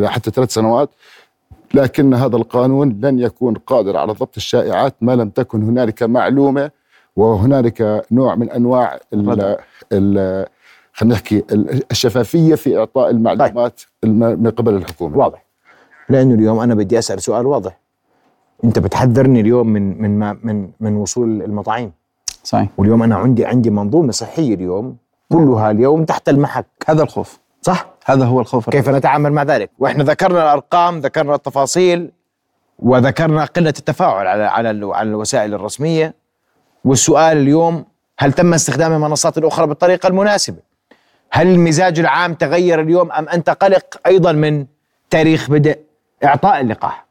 حتى 0.05 0.31
ثلاث 0.31 0.53
سنوات. 0.53 0.89
لكن 1.73 2.13
هذا 2.13 2.35
القانون 2.35 2.99
لن 3.03 3.19
يكون 3.19 3.53
قادر 3.53 3.97
على 3.97 4.13
ضبط 4.13 4.35
الشائعات 4.37 4.95
ما 5.01 5.15
لم 5.15 5.29
تكن 5.29 5.63
هنالك 5.63 6.03
معلومة 6.03 6.71
وهنالك 7.15 8.05
نوع 8.11 8.35
من 8.35 8.49
أنواع 8.49 8.99
ال 9.13 9.57
ال 9.91 10.45
خلينا 10.93 11.15
نحكي 11.15 11.37
ال- 11.51 11.91
الشفافية 11.91 12.55
في 12.55 12.77
إعطاء 12.77 13.09
المعلومات 13.09 13.81
الم- 14.03 14.43
من 14.43 14.49
قبل 14.51 14.73
الحكومة. 14.73 15.17
واضح. 15.17 15.45
لأنه 16.09 16.33
اليوم 16.35 16.59
أنا 16.59 16.75
بدي 16.75 16.99
أسأل 16.99 17.21
سؤال 17.21 17.45
واضح. 17.45 17.80
انت 18.63 18.79
بتحذرني 18.79 19.41
اليوم 19.41 19.67
من 19.67 20.01
من 20.01 20.19
ما 20.19 20.37
من 20.43 20.69
من 20.79 20.95
وصول 20.95 21.41
المطاعيم 21.41 21.91
صحيح. 22.43 22.67
واليوم 22.77 23.03
أنا 23.03 23.15
عندي 23.15 23.45
عندي 23.45 23.69
منظومة 23.69 24.11
صحية 24.11 24.53
اليوم 24.53 24.97
كلها 25.31 25.71
اليوم 25.71 26.05
تحت 26.05 26.29
المحك. 26.29 26.65
هذا 26.87 27.03
الخوف. 27.03 27.39
صح؟ 27.61 27.85
هذا 28.05 28.25
هو 28.25 28.39
الخوف. 28.39 28.69
كيف 28.69 28.89
نتعامل 28.89 29.33
مع 29.33 29.43
ذلك؟ 29.43 29.69
وإحنا 29.79 30.03
ذكرنا 30.03 30.43
الأرقام 30.43 30.99
ذكرنا 30.99 31.35
التفاصيل 31.35 32.11
وذكرنا 32.79 33.45
قلة 33.45 33.69
التفاعل 33.69 34.27
على 34.27 34.43
على 34.43 34.93
على 34.95 35.09
الوسائل 35.09 35.53
الرسمية. 35.53 36.15
والسؤال 36.85 37.37
اليوم 37.37 37.85
هل 38.19 38.33
تم 38.33 38.53
استخدام 38.53 38.93
المنصات 38.93 39.37
الأخرى 39.37 39.67
بالطريقة 39.67 40.07
المناسبة؟ 40.07 40.57
هل 41.31 41.47
المزاج 41.47 41.99
العام 41.99 42.33
تغير 42.33 42.81
اليوم 42.81 43.11
أم 43.11 43.29
أنت 43.29 43.49
قلق 43.49 44.01
أيضا 44.07 44.31
من 44.31 44.65
تاريخ 45.09 45.49
بدء 45.49 45.79
إعطاء 46.23 46.61
اللقاح؟ 46.61 47.05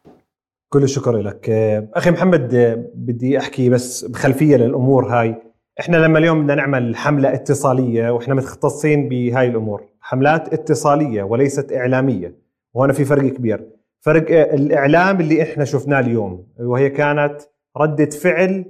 كل 0.72 0.82
الشكر 0.82 1.16
لك. 1.16 1.50
آه، 1.50 1.88
أخي 1.94 2.10
محمد 2.10 2.54
آه، 2.54 2.84
بدي 2.94 3.38
أحكي 3.38 3.68
بس 3.70 4.04
بخلفية 4.04 4.56
للأمور 4.56 5.06
هاي. 5.06 5.34
إحنا 5.80 5.96
لما 5.96 6.18
اليوم 6.18 6.42
بدنا 6.42 6.54
نعمل 6.54 6.96
حملة 6.96 7.34
اتصالية 7.34 8.10
وإحنا 8.10 8.34
متخصصين 8.34 9.08
بهاي 9.08 9.48
الأمور 9.48 9.84
حملات 10.00 10.52
اتصالية 10.52 11.22
وليست 11.22 11.72
إعلامية 11.72 12.34
وهنا 12.74 12.92
في 12.92 13.04
فرق 13.04 13.32
كبير. 13.32 13.68
فرق 14.00 14.30
آه، 14.30 14.54
الإعلام 14.54 15.20
اللي 15.20 15.42
إحنا 15.42 15.64
شفناه 15.64 16.00
اليوم 16.00 16.46
وهي 16.60 16.90
كانت 16.90 17.40
ردة 17.76 18.10
فعل 18.10 18.64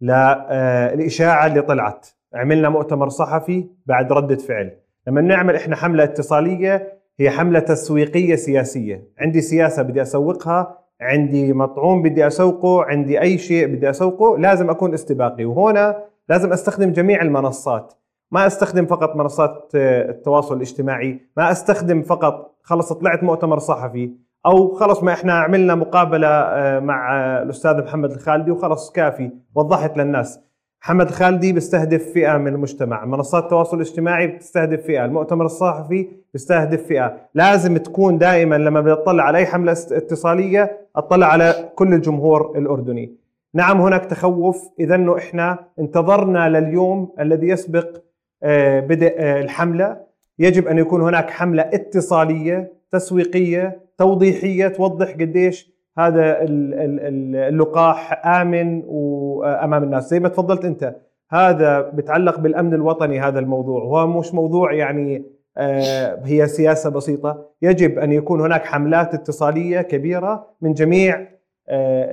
للاشاعه 0.00 1.46
اللي 1.46 1.62
طلعت. 1.62 2.06
عملنا 2.34 2.68
مؤتمر 2.68 3.08
صحفي 3.08 3.64
بعد 3.86 4.12
ردة 4.12 4.36
فعل. 4.36 4.72
لما 5.06 5.20
نعمل 5.20 5.54
إحنا 5.54 5.76
حملة 5.76 6.04
اتصالية 6.04 6.98
هي 7.20 7.30
حملة 7.30 7.58
تسويقية 7.58 8.34
سياسية. 8.34 9.08
عندي 9.18 9.40
سياسة 9.40 9.82
بدي 9.82 10.02
أسوقها 10.02 10.81
عندي 11.02 11.52
مطعوم 11.52 12.02
بدي 12.02 12.26
أسوقه 12.26 12.84
عندي 12.84 13.20
أي 13.20 13.38
شيء 13.38 13.66
بدي 13.66 13.90
أسوقه 13.90 14.38
لازم 14.38 14.70
أكون 14.70 14.94
استباقي. 14.94 15.44
وهنا 15.44 16.04
لازم 16.28 16.52
أستخدم 16.52 16.92
جميع 16.92 17.22
المنصات. 17.22 17.94
ما 18.30 18.46
أستخدم 18.46 18.86
فقط 18.86 19.16
منصات 19.16 19.72
آه، 19.74 20.10
التواصل 20.10 20.56
الاجتماعي 20.56 21.20
ما 21.36 21.50
أستخدم 21.50 22.02
فقط 22.02 22.58
خلص 22.62 22.92
طلعت 22.92 23.22
مؤتمر 23.22 23.58
صحفي 23.58 24.10
أو 24.46 24.74
خلص 24.74 25.02
ما 25.02 25.12
إحنا 25.12 25.32
عملنا 25.32 25.74
مقابلة 25.74 26.28
آه، 26.28 26.80
مع 26.80 27.16
آه، 27.16 27.42
الأستاذ 27.42 27.82
محمد 27.82 28.10
الخالدي 28.10 28.50
وخلص 28.50 28.90
كافي 28.90 29.30
وضحت 29.54 29.96
للناس. 29.96 30.40
محمد 30.82 31.08
الخالدي 31.08 31.52
بيستهدف 31.52 32.12
فئة 32.12 32.38
من 32.38 32.54
المجتمع. 32.54 33.04
منصات 33.04 33.44
التواصل 33.44 33.76
الاجتماعي 33.76 34.26
بتستهدف 34.26 34.82
فئة. 34.86 35.04
المؤتمر 35.04 35.44
الصحفي 35.44 36.08
بيستهدف 36.32 36.86
فئة. 36.86 37.16
لازم 37.34 37.76
تكون 37.76 38.18
دائما 38.18 38.54
لما 38.54 38.80
بتطلع 38.80 39.24
على 39.24 39.38
أي 39.38 39.46
حملة 39.46 39.72
اتصالية 39.72 40.78
أطلع 40.96 41.26
على 41.26 41.70
كل 41.74 41.94
الجمهور 41.94 42.58
الأردني. 42.58 43.14
نعم 43.54 43.80
هناك 43.80 44.04
تخوف 44.04 44.68
اذا 44.80 44.94
إنه 44.94 45.16
إحنا 45.18 45.58
انتظرنا 45.78 46.48
لليوم 46.48 47.12
الذي 47.20 47.48
يسبق 47.48 47.96
آه، 48.42 48.80
بدء 48.80 49.14
آه، 49.18 49.40
الحملة. 49.40 49.96
يجب 50.38 50.66
أن 50.66 50.78
يكون 50.78 51.00
هناك 51.02 51.30
حملة 51.30 51.62
اتصالية 51.62 52.72
تسويقية 52.90 53.80
توضيحية 53.98 54.68
توضح 54.68 55.12
قديش 55.12 55.71
هذا 55.98 56.42
ال- 56.42 56.74
ال- 56.74 57.00
ال- 57.00 57.36
اللقاح 57.36 58.26
آمن 58.26 58.82
وأمام 58.86 59.82
الناس. 59.82 60.10
زي 60.10 60.20
ما 60.20 60.28
تفضلت 60.28 60.64
أنت 60.64 60.96
هذا 61.30 61.80
بتعلق 61.80 62.40
بالأمن 62.40 62.74
الوطني 62.74 63.20
هذا 63.20 63.38
الموضوع. 63.38 63.82
هو 63.82 64.06
مش 64.06 64.34
موضوع 64.34 64.72
يعني 64.72 65.24
آه، 65.56 66.20
هي 66.24 66.46
سياسة 66.46 66.90
بسيطة. 66.90 67.44
يجب 67.62 67.98
أن 67.98 68.12
يكون 68.12 68.40
هناك 68.40 68.64
حملات 68.64 69.14
اتصالية 69.14 69.80
كبيرة 69.82 70.46
من 70.60 70.72
جميع 70.72 71.32
آه، 71.68 72.04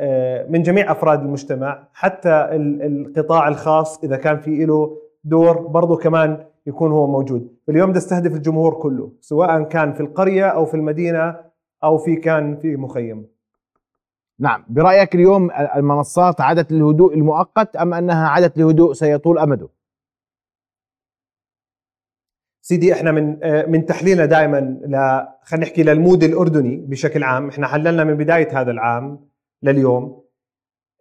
آه، 0.45 0.45
من 0.49 0.61
جميع 0.61 0.91
أفراد 0.91 1.21
المجتمع 1.21 1.87
حتى 1.93 2.29
ال- 2.51 2.81
القطاع 3.07 3.47
الخاص 3.47 4.03
إذا 4.03 4.15
كان 4.15 4.37
في 4.39 4.65
له 4.65 4.97
دور 5.23 5.57
برضه 5.67 5.97
كمان 5.97 6.37
يكون 6.67 6.91
هو 6.91 7.07
موجود. 7.07 7.47
اليوم 7.69 7.93
تستهدف 7.93 8.35
الجمهور 8.35 8.73
كله 8.73 9.11
سواء 9.21 9.63
كان 9.63 9.93
في 9.93 9.99
القرية 10.01 10.45
أو 10.47 10.65
في 10.65 10.73
المدينة 10.73 11.35
أو 11.83 11.97
في 11.97 12.15
كان 12.15 12.55
في 12.57 12.75
مخيم. 12.75 13.25
نعم. 14.39 14.65
برأيك 14.69 15.15
اليوم 15.15 15.51
المنصات 15.51 16.41
عادت 16.41 16.71
للهدوء 16.71 17.13
المؤقت 17.13 17.75
أم 17.75 17.93
أنها 17.93 18.27
عادت 18.27 18.57
لهدوء 18.57 18.93
سيطول 18.93 19.39
أمده؟ 19.39 19.69
سيدي 22.61 22.93
إحنا 22.93 23.11
من 23.11 23.39
من 23.71 23.85
تحليلنا 23.85 24.25
دائما 24.25 24.59
ل 24.59 25.27
خلينا 25.43 25.65
نحكي 25.65 25.83
للمود 25.83 26.23
الأردني 26.23 26.77
بشكل 26.77 27.23
عام. 27.23 27.47
إحنا 27.47 27.67
حللنا 27.67 28.03
من 28.03 28.17
بداية 28.17 28.61
هذا 28.61 28.71
العام 28.71 29.29
لليوم. 29.63 30.23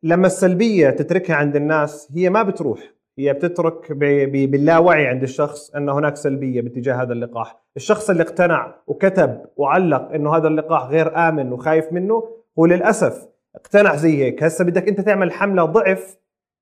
لما 0.02 0.26
السلبية 0.26 0.90
تتركها 0.90 1.36
عند 1.36 1.56
الناس 1.56 2.12
هي 2.14 2.30
ما 2.30 2.42
بتروح. 2.42 2.80
هي 3.18 3.32
بتترك 3.32 3.92
باللاوعي 3.92 5.06
عند 5.06 5.22
الشخص 5.22 5.74
أن 5.74 5.88
هناك 5.88 6.16
سلبية 6.16 6.60
باتجاه 6.60 7.02
هذا 7.02 7.12
اللقاح. 7.12 7.60
الشخص 7.76 8.10
اللي 8.10 8.22
اقتنع 8.22 8.74
وكتب 8.86 9.44
وعلق 9.56 10.12
إنه 10.12 10.36
هذا 10.36 10.48
اللقاح 10.48 10.82
غير 10.82 11.28
آمن 11.28 11.52
وخايف 11.52 11.92
منه 11.92 12.37
هو 12.58 12.66
للاسف 12.66 13.28
اقتنع 13.56 13.96
زي 13.96 14.24
هيك. 14.24 14.42
هسه 14.42 14.64
بدك 14.64 14.88
أنت 14.88 15.00
تعمل 15.00 15.32
حملة 15.32 15.64
ضعف 15.64 16.16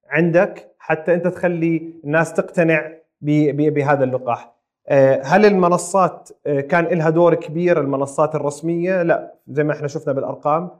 عندك 0.09 0.75
حتى 0.79 1.15
أنت 1.15 1.27
تخلي 1.27 1.95
الناس 2.05 2.33
تقتنع 2.33 2.93
بهذا 3.21 4.05
اللقاح. 4.05 4.57
آه، 4.89 5.23
هل 5.23 5.47
المنصات 5.47 6.29
آه، 6.47 6.61
كان 6.61 6.85
لها 6.85 7.11
دور 7.11 7.35
كبير 7.35 7.81
المنصات 7.81 8.35
الرسمية؟ 8.35 9.03
لا 9.03 9.35
زي 9.49 9.65
ما 9.65 9.73
إحنا 9.73 9.89
شفنا 9.89 10.13
بالأرقام. 10.13 10.71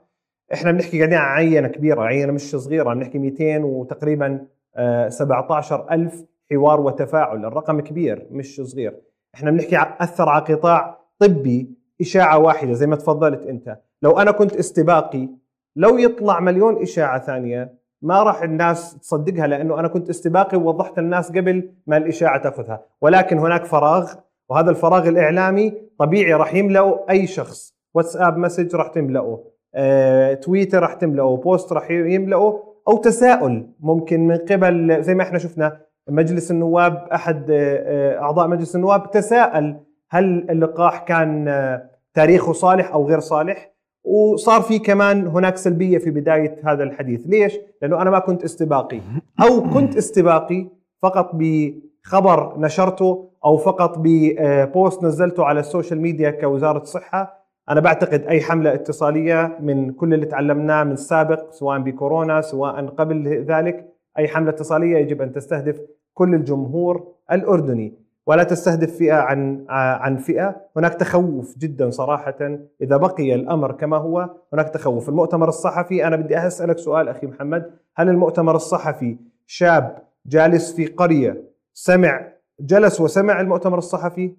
إحنا 0.53 0.71
بنحكي 0.71 0.97
قاعدين 0.97 1.17
عن 1.17 1.37
عينة 1.37 1.67
كبيرة 1.67 2.01
عينة 2.01 2.31
مش 2.31 2.55
صغيرة 2.55 2.93
بنحكي 2.93 3.17
200 3.19 3.63
وتقريبا 3.63 4.45
آه، 4.75 5.09
17 5.09 5.87
ألف 5.91 6.25
حوار 6.51 6.81
وتفاعل. 6.81 7.45
الرقم 7.45 7.81
كبير 7.81 8.27
مش 8.31 8.61
صغير. 8.61 8.95
إحنا 9.35 9.51
بنحكي 9.51 9.77
اثر 9.99 10.29
على 10.29 10.43
قطاع 10.43 10.99
طبي 11.19 11.69
إشاعة 12.01 12.37
واحدة 12.37 12.73
زي 12.73 12.87
ما 12.87 12.95
تفضلت 12.95 13.41
أنت. 13.47 13.77
لو 14.01 14.19
أنا 14.19 14.31
كنت 14.31 14.55
استباقي 14.55 15.29
لو 15.75 15.97
يطلع 15.97 16.39
مليون 16.39 16.81
إشاعة 16.81 17.19
ثانية 17.19 17.77
ما 18.01 18.23
راح 18.23 18.43
الناس 18.43 18.97
تصدقها 18.97 19.47
لأنه 19.47 19.79
أنا 19.79 19.87
كنت 19.87 20.09
استباقي 20.09 20.57
ووضحت 20.57 20.99
الناس 20.99 21.31
قبل 21.31 21.69
ما 21.87 21.97
الإشاعة 21.97 22.41
تأخذها. 22.41 22.85
ولكن 23.01 23.37
هناك 23.37 23.65
فراغ 23.65 24.13
وهذا 24.49 24.69
الفراغ 24.69 25.07
الإعلامي 25.07 25.73
طبيعي 25.99 26.33
راح 26.33 26.53
يملأه 26.53 27.05
أي 27.09 27.27
شخص. 27.27 27.75
واتساب 27.93 28.37
message 28.37 28.75
راح 28.75 28.87
تملأه 28.87 29.43
آه، 29.75 30.33
تويتر 30.33 30.79
راح 30.79 30.93
تملأه 30.93 31.37
post 31.37 31.73
راح 31.73 31.91
يملأه 31.91 32.63
أو 32.87 32.97
تساؤل 32.97 33.69
ممكن 33.79 34.27
من 34.27 34.37
قبل 34.37 35.03
زي 35.03 35.15
ما 35.15 35.23
إحنا 35.23 35.39
شفنا 35.39 35.79
مجلس 36.09 36.51
النواب 36.51 37.07
أحد 37.13 37.51
آه، 37.51 38.15
آه، 38.15 38.21
أعضاء 38.21 38.47
مجلس 38.47 38.75
النواب 38.75 39.11
تساءل 39.11 39.79
هل 40.09 40.47
اللقاح 40.49 41.03
كان 41.03 41.47
آه، 41.47 41.89
تاريخه 42.13 42.53
صالح 42.53 42.91
أو 42.93 43.07
غير 43.07 43.19
صالح. 43.19 43.71
وصار 44.07 44.61
في 44.61 44.79
كمان 44.79 45.27
هناك 45.27 45.57
سلبية 45.57 45.97
في 45.97 46.11
بداية 46.11 46.55
هذا 46.63 46.83
الحديث. 46.83 47.27
ليش؟ 47.27 47.57
لأنه 47.81 48.01
أنا 48.01 48.09
ما 48.09 48.19
كنت 48.19 48.43
استباقي. 48.43 48.99
أو 49.41 49.69
كنت 49.73 49.97
استباقي 49.97 50.67
فقط 51.01 51.31
بخبر 51.33 52.59
نشرته 52.59 53.29
أو 53.45 53.57
فقط 53.57 53.95
ب 53.97 54.18
post 54.18 55.03
نزلته 55.03 55.45
على 55.45 55.59
ال 55.59 55.65
social 55.65 56.01
media 56.01 56.31
كوزارة 56.31 56.81
الصحة. 56.81 57.47
أنا 57.69 57.79
بعتقد 57.79 58.21
أي 58.21 58.41
حملة 58.41 58.73
اتصالية 58.73 59.57
من 59.59 59.91
كل 59.91 60.13
اللي 60.13 60.25
تعلمناه 60.25 60.83
من 60.83 60.91
السابق 60.91 61.51
سواء 61.51 61.79
بكورونا 61.79 62.41
سواء 62.41 62.85
قبل 62.85 63.27
ذلك 63.27 63.93
أي 64.17 64.27
حملة 64.27 64.49
اتصالية 64.49 64.97
يجب 64.97 65.21
أن 65.21 65.31
تستهدف 65.31 65.81
كل 66.13 66.33
الجمهور 66.33 67.07
الأردني. 67.31 67.93
ولا 68.27 68.43
تستهدف 68.43 68.97
فئة 68.97 69.13
عن 69.13 69.65
عن 69.69 70.17
فئة، 70.17 70.55
هناك 70.77 70.93
تخوف 70.93 71.57
جدا 71.57 71.89
صراحة 71.89 72.57
إذا 72.81 72.97
بقي 72.97 73.35
الأمر 73.35 73.71
كما 73.71 73.97
هو، 73.97 74.29
هناك 74.53 74.69
تخوف، 74.69 75.09
المؤتمر 75.09 75.47
الصحفي 75.47 76.07
أنا 76.07 76.15
بدي 76.15 76.37
أسألك 76.37 76.77
سؤال 76.77 77.09
أخي 77.09 77.27
محمد، 77.27 77.71
هل 77.95 78.09
المؤتمر 78.09 78.55
الصحفي 78.55 79.17
شاب 79.45 79.97
جالس 80.25 80.75
في 80.75 80.85
قرية 80.85 81.43
سمع 81.73 82.27
جلس 82.59 83.01
وسمع 83.01 83.41
المؤتمر 83.41 83.77
الصحفي؟ 83.77 84.35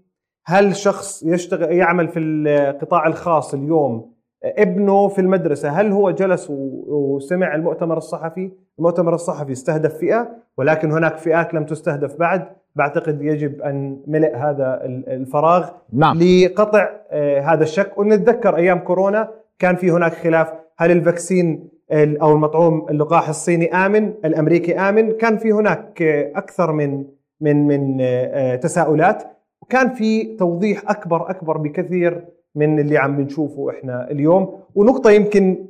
هل 0.46 0.76
شخص 0.76 1.22
يشتغل 1.22 1.72
يعمل 1.72 2.08
في 2.08 2.18
القطاع 2.18 3.06
الخاص 3.06 3.54
اليوم؟ 3.54 4.12
ابنه 4.44 5.08
في 5.08 5.20
المدرسة 5.20 5.68
هل 5.68 5.92
هو 5.92 6.10
جلس 6.10 6.46
وسمع 6.50 7.54
المؤتمر 7.54 7.96
الصحفي؟ 7.96 8.50
المؤتمر 8.78 9.14
الصحفي 9.14 9.52
استهدف 9.52 9.98
فئة 9.98 10.28
ولكن 10.56 10.92
هناك 10.92 11.16
فئات 11.16 11.54
لم 11.54 11.64
تستهدف 11.64 12.16
بعد. 12.16 12.57
بعتقد 12.76 13.22
يجب 13.22 13.62
أن 13.62 14.00
ملئ 14.06 14.34
هذا 14.36 14.80
ال- 14.84 15.08
الفراغ 15.08 15.70
نعم. 15.92 16.18
لقطع 16.22 16.88
آه، 17.10 17.40
هذا 17.40 17.62
الشك. 17.62 17.98
ونتذكر 17.98 18.56
أيام 18.56 18.78
كورونا 18.78 19.28
كان 19.58 19.76
في 19.76 19.90
هناك 19.90 20.12
خلاف. 20.12 20.52
هل 20.78 20.90
الفاكسين 20.90 21.68
ال- 21.92 22.18
أو 22.20 22.32
المطعوم 22.32 22.86
اللقاح 22.90 23.28
الصيني 23.28 23.72
آمن؟ 23.74 24.12
الأمريكي 24.24 24.78
آمن. 24.78 25.12
كان 25.12 25.36
في 25.38 25.52
هناك 25.52 26.02
آه، 26.02 26.32
أكثر 26.38 26.72
من 26.72 27.04
من 27.40 27.66
من 27.66 27.98
آه، 28.00 28.56
تساؤلات. 28.56 29.22
وكان 29.62 29.88
في 29.88 30.36
توضيح 30.36 30.90
أكبر 30.90 31.30
أكبر 31.30 31.56
بكثير 31.58 32.24
من 32.54 32.78
اللي 32.78 32.98
عم 32.98 33.16
بنشوفه 33.16 33.70
إحنا 33.70 34.10
اليوم. 34.10 34.60
ونقطة 34.74 35.10
يمكن 35.10 35.66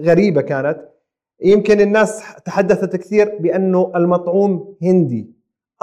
غريبة 0.00 0.40
كانت. 0.40 0.78
يمكن 1.44 1.80
الناس 1.80 2.24
تحدثت 2.44 2.96
كثير 2.96 3.38
بأنه 3.40 3.92
المطعوم 3.96 4.74
هندي. 4.82 5.33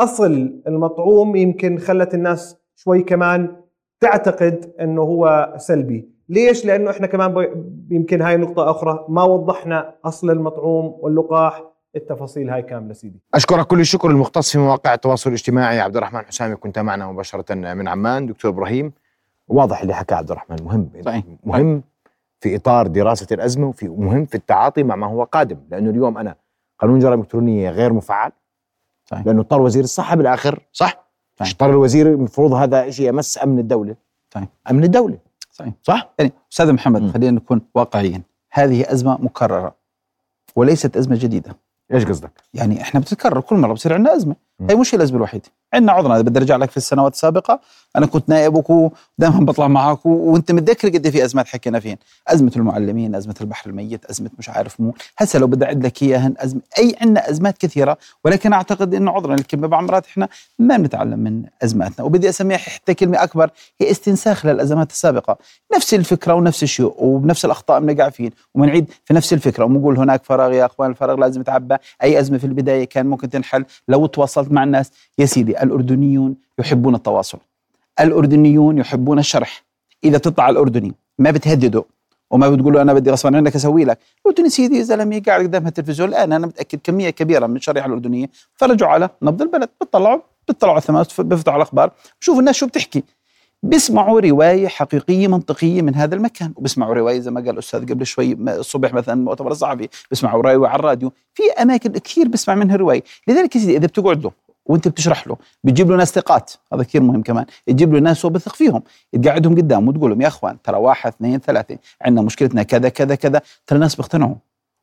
أصل 0.01 0.61
المطعوم 0.67 1.35
يمكن 1.35 1.77
خلت 1.77 2.13
الناس 2.13 2.57
شوي 2.75 3.03
كمان 3.03 3.55
تعتقد 3.99 4.73
إنه 4.81 5.01
هو 5.01 5.53
سلبي. 5.57 6.09
ليش؟ 6.29 6.65
لأنه 6.65 6.91
إحنا 6.91 7.07
كمان 7.07 7.47
يمكن 7.89 8.21
هاي 8.21 8.37
نقطة 8.37 8.71
أخرى 8.71 9.05
ما 9.09 9.23
وضحنا 9.23 9.95
أصل 10.05 10.29
المطعوم 10.29 10.95
واللقاح 10.99 11.63
التفاصيل 11.95 12.49
هاي 12.49 12.61
كاملة 12.61 12.93
سيدي. 12.93 13.21
أشكرك 13.33 13.67
كل 13.67 13.79
الشكر 13.79 14.09
المختص 14.09 14.51
في 14.51 14.57
مواقع 14.57 14.93
التواصل 14.93 15.29
الاجتماعي 15.29 15.79
عبد 15.79 15.97
الرحمن 15.97 16.21
حسامي 16.21 16.55
كنت 16.55 16.79
معنا 16.79 17.11
مباشرة 17.11 17.53
من 17.53 17.87
عمان. 17.87 18.25
دكتور 18.25 18.51
إبراهيم 18.51 18.91
واضح 19.47 19.81
اللي 19.81 19.93
حكاه 19.93 20.17
عبد 20.17 20.31
الرحمن 20.31 20.57
مهم. 20.63 20.89
صحيح. 21.05 21.23
مهم 21.43 21.83
في 22.39 22.55
إطار 22.55 22.87
دراسة 22.87 23.27
الأزمة 23.31 23.67
وفي 23.67 23.87
مهم 23.87 24.25
في 24.25 24.35
التعاطي 24.35 24.83
مع 24.83 24.95
ما 24.95 25.07
هو 25.07 25.23
قادم. 25.23 25.57
لأنه 25.71 25.89
اليوم 25.89 26.17
أنا 26.17 26.35
قانون 26.79 26.95
الجرائم 26.95 27.19
الإلكترونية 27.19 27.69
غير 27.69 27.93
مفعل. 27.93 28.31
صحيح. 29.11 29.25
لأنه 29.25 29.41
اضطر 29.41 29.61
وزير 29.61 29.83
الصحة 29.83 30.15
بالآخر 30.15 30.59
صح 30.71 31.07
صحيح. 31.35 31.51
اضطر 31.51 31.69
الوزير 31.69 32.07
المفروض 32.07 32.53
هذا 32.53 32.89
شيء 32.89 33.07
يمس 33.07 33.43
أمن 33.43 33.59
الدولة 33.59 33.95
صحيح. 34.33 34.47
أمن 34.71 34.83
الدولة 34.83 35.17
صحيح. 35.51 35.73
صح 35.83 36.13
يعني 36.19 36.31
أستاذ 36.51 36.73
محمد. 36.73 37.11
خلينا 37.11 37.31
نكون 37.31 37.61
واقعيين 37.75 38.23
هذه 38.51 38.91
أزمة 38.91 39.17
مكررة 39.21 39.75
وليست 40.55 40.97
أزمة 40.97 41.15
جديدة 41.15 41.57
إيش 41.93 42.05
قصدك 42.05 42.31
يعني 42.53 42.81
إحنا 42.81 42.99
بتتكرر 42.99 43.41
كل 43.41 43.55
مرة 43.55 43.73
بصير 43.73 43.93
عندنا 43.93 44.15
أزمة. 44.15 44.35
هي 44.69 44.75
مش 44.75 44.95
الازمه 44.95 45.17
الوحيده 45.17 45.49
عندنا 45.73 46.15
إذا 46.15 46.21
بدي 46.21 46.39
أرجع 46.39 46.55
لك 46.55 46.71
في 46.71 46.77
السنوات 46.77 47.13
السابقة 47.13 47.59
أنا 47.95 48.05
كنت 48.05 48.29
نائبك 48.29 48.69
ودائما 48.69 49.39
بطلع 49.39 49.67
معك. 49.67 50.05
وأنت 50.05 50.51
متذكر 50.51 50.89
قد 50.89 51.05
إيه 51.05 51.11
في 51.11 51.25
أزمات 51.25 51.47
حكينا 51.47 51.79
فيهن. 51.79 51.97
أزمة 52.27 52.51
المعلمين 52.55 53.15
أزمة 53.15 53.35
البحر 53.41 53.69
الميت 53.69 54.05
أزمة 54.05 54.29
مش 54.39 54.49
عارف 54.49 54.79
مو. 54.81 54.93
هسه 55.17 55.39
لو 55.39 55.47
بدي 55.47 55.65
أعد 55.65 55.85
لك 55.85 56.03
اياها 56.03 56.33
أزمة 56.37 56.61
أي 56.77 56.95
عندنا 57.01 57.29
أزمات 57.29 57.57
كثيرة 57.57 57.97
ولكن 58.25 58.53
أعتقد 58.53 58.93
إنه 58.93 59.11
عذرا 59.11 59.33
الكلمة 59.33 59.67
بعض 59.67 59.83
المرات 59.83 60.05
إحنا 60.05 60.29
ما 60.59 60.77
بنتعلم 60.77 61.19
من 61.19 61.43
أزماتنا. 61.63 62.05
وبدي 62.05 62.29
أسميها 62.29 62.57
حتى 62.57 62.93
كلمة 62.93 63.23
أكبر 63.23 63.49
هي 63.81 63.91
استنساخ 63.91 64.45
للأزمات 64.45 64.91
السابقة. 64.91 65.37
نفس 65.75 65.93
الفكرة 65.93 66.33
ونفس 66.33 66.63
الشيء 66.63 66.93
وبنفس 66.97 67.45
الأخطاء 67.45 67.79
بنقع 67.79 68.09
فين 68.09 68.31
وبنعيد 68.55 68.91
في 69.05 69.13
نفس 69.13 69.33
الفكرة 69.33 69.65
ونقول 69.65 69.97
هناك 69.97 70.23
فراغ 70.23 70.53
يا 70.53 70.65
أخوان 70.65 70.89
الفراغ 70.89 71.15
لازم 71.15 71.41
يتعبى. 71.41 71.75
أي 72.03 72.19
أزمة 72.19 72.37
في 72.37 72.43
البداية 72.43 72.83
كان 72.85 73.05
ممكن 73.05 73.29
تنحل. 73.29 73.65
لو 73.87 74.05
تواصلت 74.05 74.50
مع 74.51 74.63
الناس. 74.63 74.91
يا 75.19 75.25
سيدي 75.25 75.63
الأردنيون 75.63 76.35
يحبون 76.59 76.95
التواصل. 76.95 77.37
الأردنيون 77.99 78.77
يحبون 78.77 79.19
الشرح. 79.19 79.63
إذا 80.03 80.17
بتطلع 80.17 80.49
الأردني 80.49 80.93
ما 81.19 81.31
بتهدده 81.31 81.83
وما 82.31 82.49
بتقول 82.49 82.73
له 82.73 82.81
أنا 82.81 82.93
بدي 82.93 83.11
غصبا 83.11 83.37
عنك 83.37 83.55
أسوي 83.55 83.85
لك. 83.85 83.99
الاردني 84.25 84.49
سيدي 84.49 84.77
يا 84.77 84.83
زلمة 84.83 85.21
قاعد 85.25 85.43
قدام 85.43 85.67
التلفزيون 85.67 86.09
الآن 86.09 86.33
أنا 86.33 86.47
متأكد 86.47 86.79
كمية 86.83 87.09
كبيرة 87.09 87.47
من 87.47 87.55
الشريحه 87.55 87.87
الأردنية. 87.87 88.29
فرجوا 88.53 88.87
على 88.87 89.09
نبض 89.21 89.41
البلد 89.41 89.69
بتطلعوا 89.81 90.19
بيطلعوا 90.47 90.73
على 90.73 90.81
الثمانينات 90.81 91.21
بيفتحوا 91.21 91.57
الأخبار. 91.57 91.91
بشوفوا 92.21 92.39
الناس 92.39 92.55
شو 92.55 92.67
بتحكي. 92.67 93.03
بيسمعوا 93.63 94.19
رواية 94.19 94.67
حقيقية 94.67 95.27
منطقية 95.27 95.81
من 95.81 95.95
هذا 95.95 96.15
المكان 96.15 96.53
وبيسمعوا 96.55 96.93
رواية 96.93 97.19
زي 97.19 97.31
ما 97.31 97.41
قال 97.41 97.49
الأستاذ 97.49 97.81
قبل 97.89 98.05
شوي 98.05 98.33
الصبح 98.33 98.93
مثلا 98.93 99.13
المؤتمر 99.13 99.51
الصحفي 99.51 99.89
بيسمعوا 100.09 100.41
رواية 100.41 100.69
على 100.69 100.79
الراديو. 100.79 101.11
في 101.33 101.43
أماكن 101.61 101.91
كثير 101.91 102.27
بيسمع 102.27 102.55
منها 102.55 102.75
رواية. 102.75 103.03
لذلك 103.27 103.55
يا 103.55 103.61
سيدي 103.61 103.77
إذا 103.77 103.87
بتقعد 103.87 104.23
له 104.23 104.31
وأنت 104.65 104.87
بتشرح 104.87 105.27
له 105.27 105.37
بتجيب 105.63 105.91
له 105.91 105.97
ناس 105.97 106.11
ثقات 106.11 106.51
هذا 106.73 106.83
كثير 106.83 107.01
مهم 107.01 107.21
كمان 107.21 107.45
تجيب 107.67 107.93
له 107.93 107.99
ناس 107.99 108.25
هو 108.25 108.29
بثق 108.31 108.55
فيهم 108.55 108.83
تقعدهم 109.23 109.55
قدام 109.55 109.87
وتقول 109.87 110.09
لهم 110.09 110.21
يا 110.21 110.27
أخوان 110.27 110.57
ترى 110.63 110.77
واحد 110.77 111.13
اثنين 111.13 111.39
ثلاثة 111.39 111.77
عندنا 112.01 112.21
مشكلتنا 112.21 112.63
كذا 112.63 112.89
كذا 112.89 113.15
كذا 113.15 113.41
ترى 113.67 113.75
الناس 113.75 113.95
بيقتنعوا. 113.95 114.35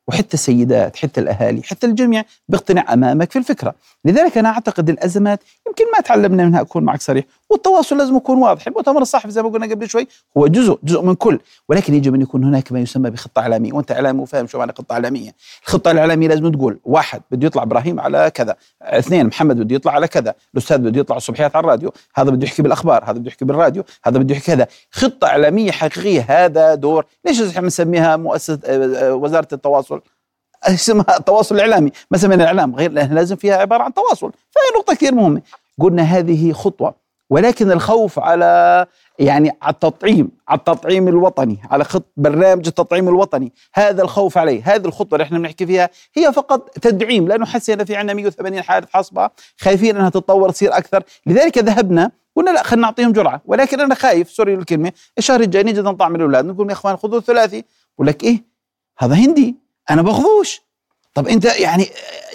وحتى 0.07 0.33
السيدات 0.33 0.95
حتى 0.95 1.21
الأهالي 1.21 1.63
حتى 1.63 1.87
الجميع 1.87 2.23
بيقتنع 2.49 2.93
أمامك 2.93 3.31
في 3.31 3.39
الفكرة. 3.39 3.75
لذلك 4.05 4.37
أنا 4.37 4.49
أعتقد 4.49 4.89
الأزمات 4.89 5.39
يمكن 5.67 5.83
ما 5.97 6.01
تعلمنا 6.01 6.45
منها 6.45 6.61
أكون 6.61 6.83
معك 6.83 7.01
صريح 7.01 7.25
والتواصل 7.49 7.97
لازم 7.97 8.15
يكون 8.17 8.37
واضح. 8.37 8.67
المؤتمر 8.67 9.01
الصحفي 9.01 9.31
زي 9.31 9.43
ما 9.43 9.49
قلنا 9.49 9.65
قبل 9.65 9.89
شوي 9.89 10.07
هو 10.37 10.47
جزء 10.47 10.79
جزء 10.83 11.01
من 11.01 11.15
كل. 11.15 11.39
ولكن 11.69 11.93
يجب 11.93 12.15
أن 12.15 12.21
يكون 12.21 12.43
هناك 12.43 12.71
ما 12.71 12.79
يسمى 12.79 13.09
بخطة 13.09 13.39
إعلامية. 13.39 13.73
وأنت 13.73 13.91
إعلامي 13.91 14.21
وفاهم 14.21 14.47
شو 14.47 14.57
معنى 14.57 14.71
خطة 14.71 14.93
إعلامية. 14.93 15.35
الخطة 15.67 15.91
الإعلامية 15.91 16.27
لازم 16.27 16.51
تقول 16.51 16.79
واحد 16.85 17.21
بده 17.31 17.47
يطلع 17.47 17.63
إبراهيم 17.63 17.99
على 17.99 18.31
كذا 18.33 18.55
اثنين 18.81 19.25
محمد 19.25 19.59
بده 19.59 19.75
يطلع 19.75 19.91
على 19.91 20.07
كذا 20.07 20.35
الأستاذ 20.53 20.77
بده 20.77 20.99
يطلع 20.99 21.17
الصبحيات 21.17 21.55
على 21.55 21.63
الراديو 21.63 21.93
هذا 22.15 22.31
بده 22.31 22.47
يحكي 22.47 22.61
بالأخبار 22.61 23.03
هذا 23.03 23.11
بده 23.19 23.27
يحكي 23.27 23.45
بالراديو 23.45 23.83
هذا 24.03 24.19
بده 24.19 24.35
يحكي 24.35 24.55
كذا. 24.55 24.67
خطة 24.91 25.27
إعلامية 25.27 25.71
حقيقية 25.71 26.25
هذا 26.29 26.75
دور. 26.75 27.05
ليش 27.25 27.41
إحنا 27.41 27.61
بنسميها 27.61 28.17
مؤسسة 28.17 28.59
آه، 28.65 29.09
آه، 29.09 29.13
وزارة 29.13 29.47
التواصل؟ 29.53 30.01
اسمها 30.63 31.17
التواصل 31.17 31.55
الإعلامي. 31.55 31.91
ما 32.11 32.17
سمينا 32.17 32.43
الإعلام 32.43 32.75
غير 32.75 32.91
لانها 32.91 33.15
لازم 33.15 33.35
فيها 33.35 33.55
عبارة 33.55 33.83
عن 33.83 33.93
تواصل. 33.93 34.31
فهي 34.31 34.79
نقطة 34.79 34.93
كثير 34.93 35.13
مهمة. 35.13 35.41
قلنا 35.81 36.03
هذه 36.03 36.51
خطوة. 36.53 37.08
ولكن 37.29 37.71
الخوف 37.71 38.19
على 38.19 38.85
يعني 39.19 39.51
على 39.61 39.73
التطعيم 39.73 40.31
على 40.47 40.57
التطعيم 40.57 41.07
الوطني 41.07 41.59
على 41.71 41.83
خط 41.83 42.05
برنامج 42.17 42.67
التطعيم 42.67 43.07
الوطني. 43.07 43.53
هذا 43.73 44.01
الخوف 44.01 44.37
عليه 44.37 44.61
هذه 44.65 44.85
الخطوة 44.85 45.13
اللي 45.13 45.23
إحنا 45.23 45.39
بنحكي 45.39 45.65
فيها 45.65 45.89
هي 46.15 46.33
فقط 46.33 46.69
تدعيم 46.69 47.27
لأنه 47.27 47.45
حسينا 47.45 47.83
في 47.83 47.95
عندنا 47.95 48.13
180 48.13 48.61
حاله 48.61 48.87
حصبة 48.93 49.29
خايفين 49.57 49.95
إنها 49.95 50.09
تتطور 50.09 50.49
تصير 50.49 50.77
أكثر. 50.77 51.03
لذلك 51.25 51.57
ذهبنا 51.57 52.11
قلنا 52.35 52.51
لا 52.51 52.63
خلينا 52.63 52.87
نعطيهم 52.87 53.11
جرعة. 53.11 53.41
ولكن 53.45 53.79
أنا 53.79 53.95
خايف 53.95 54.31
سوري 54.31 54.53
الكلمة 54.53 54.91
الشهر 55.17 55.41
الجاي 55.41 55.63
نجي 55.63 55.81
نطعم 55.81 56.15
الأولاد 56.15 56.45
نقول 56.45 56.67
يا 56.67 56.73
إخوان 56.73 56.97
خذوا 56.97 57.17
الثلاثي. 57.17 57.65
بقول 57.95 58.07
لك 58.07 58.23
إيه؟ 58.23 58.43
هذا 58.97 59.15
هندي 59.15 59.55
أنا 59.89 60.01
باخذوش 60.01 60.61
طب 61.19 61.27
انت 61.27 61.45
يعني 61.45 61.85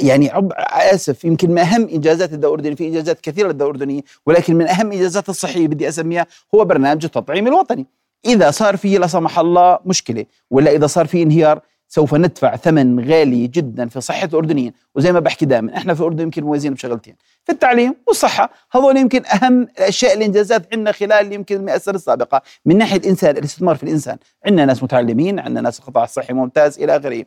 يعني 0.01 0.31
عب 0.31 0.53
آسف 0.69 1.25
يمكن 1.25 1.51
من 1.51 1.59
أهم 1.59 1.89
إنجازات 1.89 2.33
الدولة 2.33 2.55
الاردنيه 2.55 2.77
في 2.77 2.87
إنجازات 2.87 3.21
كثيرة 3.21 3.47
للدوله 3.47 3.71
الاردنيه 3.71 4.03
ولكن 4.27 4.55
من 4.55 4.69
أهم 4.69 4.93
إنجازات 4.93 5.29
الصحيه 5.29 5.69
بدي 5.69 5.89
أسميها 5.89 6.27
هو 6.55 6.65
برنامج 6.65 7.05
التطعيم 7.05 7.47
الوطني. 7.47 7.87
إذا 8.27 8.51
صار 8.51 8.77
فيه 8.77 8.99
لا 8.99 9.07
سمح 9.07 9.39
الله 9.39 9.79
مشكلة 9.85 10.25
ولا 10.51 10.71
إذا 10.71 10.87
صار 10.87 11.07
فيه 11.07 11.23
انهيار 11.23 11.61
سوف 11.89 12.15
ندفع 12.15 12.57
ثمن 12.57 13.11
غالي 13.11 13.47
جدا 13.47 13.89
في 13.89 14.01
صحة 14.01 14.27
الاردنيين 14.27 14.73
وزي 14.95 15.13
ما 15.13 15.21
بحكي 15.21 15.47
دائما 15.47 15.77
إحنا 15.77 15.95
في 15.95 16.01
الاردن 16.01 16.23
يمكن 16.23 16.45
مميزين 16.45 16.75
بشغلتين 16.75 17.15
في 17.45 17.53
التعليم 17.53 17.95
والصحة. 18.07 18.51
هذول 18.73 18.97
يمكن 18.97 19.23
أهم 19.27 19.63
الاشياء 19.63 20.15
الإنجازات 20.15 20.67
عندنا 20.73 20.93
خلال 20.93 21.33
يمكن 21.33 21.57
المئة 21.57 21.79
سنة 21.79 21.95
السابقه 21.95 22.43
من 22.65 22.79
ناحية 22.79 22.97
الإنسان 22.97 23.37
الاستثمار 23.37 23.77
في 23.77 23.83
الإنسان. 23.83 24.17
عندنا 24.47 24.65
ناس 24.65 24.83
متعلمين 24.83 25.39
عندنا 25.39 25.61
ناس 25.61 25.79
القطاع 25.79 26.05
الصحي 26.05 26.33
ممتاز 26.33 26.79
إلى 26.79 26.97
آخره. 26.97 27.25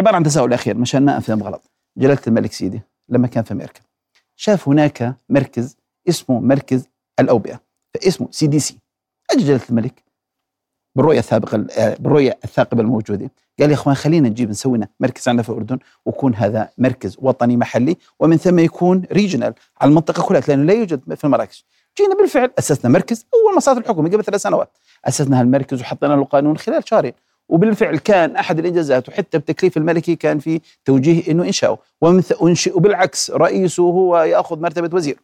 عبارة 0.00 0.16
عن 0.16 0.22
تساؤل 0.22 0.52
أخير 0.52 0.78
مشان 0.78 1.04
ما 1.04 1.18
أفهم 1.18 1.42
غلط. 1.42 1.70
جلالة 1.96 2.20
الملك 2.26 2.52
سيدي 2.52 2.80
لما 3.08 3.26
كان 3.26 3.44
في 3.44 3.52
أمريكا 3.52 3.80
شاف 4.36 4.68
هناك 4.68 5.16
مركز 5.28 5.76
اسمه 6.08 6.40
مركز 6.40 6.88
الأوبئة 7.20 7.60
فاسمه 7.94 8.28
CDC. 8.30 8.78
اجى 9.30 9.44
جلالة 9.44 9.62
الملك 9.70 10.04
بالرؤية 10.96 11.18
السابقة 11.18 11.66
بالرؤية 11.98 12.38
الثاقبة 12.44 12.82
الموجودة. 12.82 13.30
قال 13.60 13.70
يا 13.70 13.74
أخوان 13.74 13.94
خلينا 13.94 14.28
نجيب 14.28 14.50
نسوي 14.50 14.78
لنا 14.78 14.88
مركز 15.00 15.28
عندنا 15.28 15.42
في 15.42 15.48
الأردن 15.48 15.78
ويكون 16.06 16.34
هذا 16.34 16.68
مركز 16.78 17.16
وطني 17.18 17.56
محلي 17.56 17.96
ومن 18.20 18.36
ثم 18.36 18.58
يكون 18.58 19.02
regional 19.12 19.54
على 19.80 19.88
المنطقة 19.88 20.22
كلها 20.22 20.40
لأنه 20.48 20.64
لا 20.64 20.72
يوجد 20.72 21.14
في 21.14 21.24
المراكش. 21.24 21.64
جينا 21.98 22.14
بالفعل 22.14 22.50
أسسنا 22.58 22.90
مركز 22.90 23.26
أول 23.34 23.54
ما 23.54 23.60
صارت 23.60 23.78
الحكومة 23.78 24.08
قبل 24.08 24.24
ثلاث 24.24 24.42
سنوات. 24.42 24.78
أسسنا 25.04 25.40
هالمركز 25.40 25.80
وحطينا 25.80 26.12
له 26.12 26.24
قانون 26.24 26.58
خلال 26.58 26.88
شهرين. 26.88 27.12
وبالفعل 27.50 27.98
كان 27.98 28.36
أحد 28.36 28.58
الإنجازات 28.58 29.08
وحتى 29.08 29.38
بتكليف 29.38 29.76
الملكي 29.76 30.16
كان 30.16 30.38
في 30.38 30.60
توجيه 30.84 31.30
إنه 31.30 31.44
إنشاؤه. 31.44 31.78
وانشئ 32.40 32.76
وبالعكس 32.76 33.30
رئيسه 33.30 33.82
هو 33.82 34.18
يأخذ 34.18 34.60
مرتبة 34.60 34.96
وزير. 34.96 35.18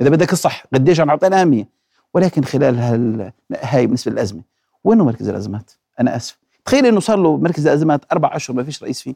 إذا 0.00 0.10
بدك 0.10 0.32
الصح 0.32 0.64
قديش 0.74 1.00
عم 1.00 1.10
اعطينا 1.10 1.40
أهمية. 1.40 1.68
ولكن 2.14 2.44
خلال 2.44 2.78
هال... 2.78 3.32
هاي 3.62 3.86
بالنسبة 3.86 4.12
للأزمة 4.12 4.42
وينه 4.84 5.04
مركز 5.04 5.28
الأزمات؟ 5.28 5.70
أنا 6.00 6.16
آسف. 6.16 6.38
تخيل 6.64 6.86
إنه 6.86 7.00
صار 7.00 7.18
له 7.18 7.36
مركز 7.36 7.66
الأزمات 7.66 8.04
أربع 8.12 8.36
أشهر 8.36 8.56
ما 8.56 8.64
فيش 8.64 8.82
رئيس 8.82 9.02
فيه. 9.02 9.14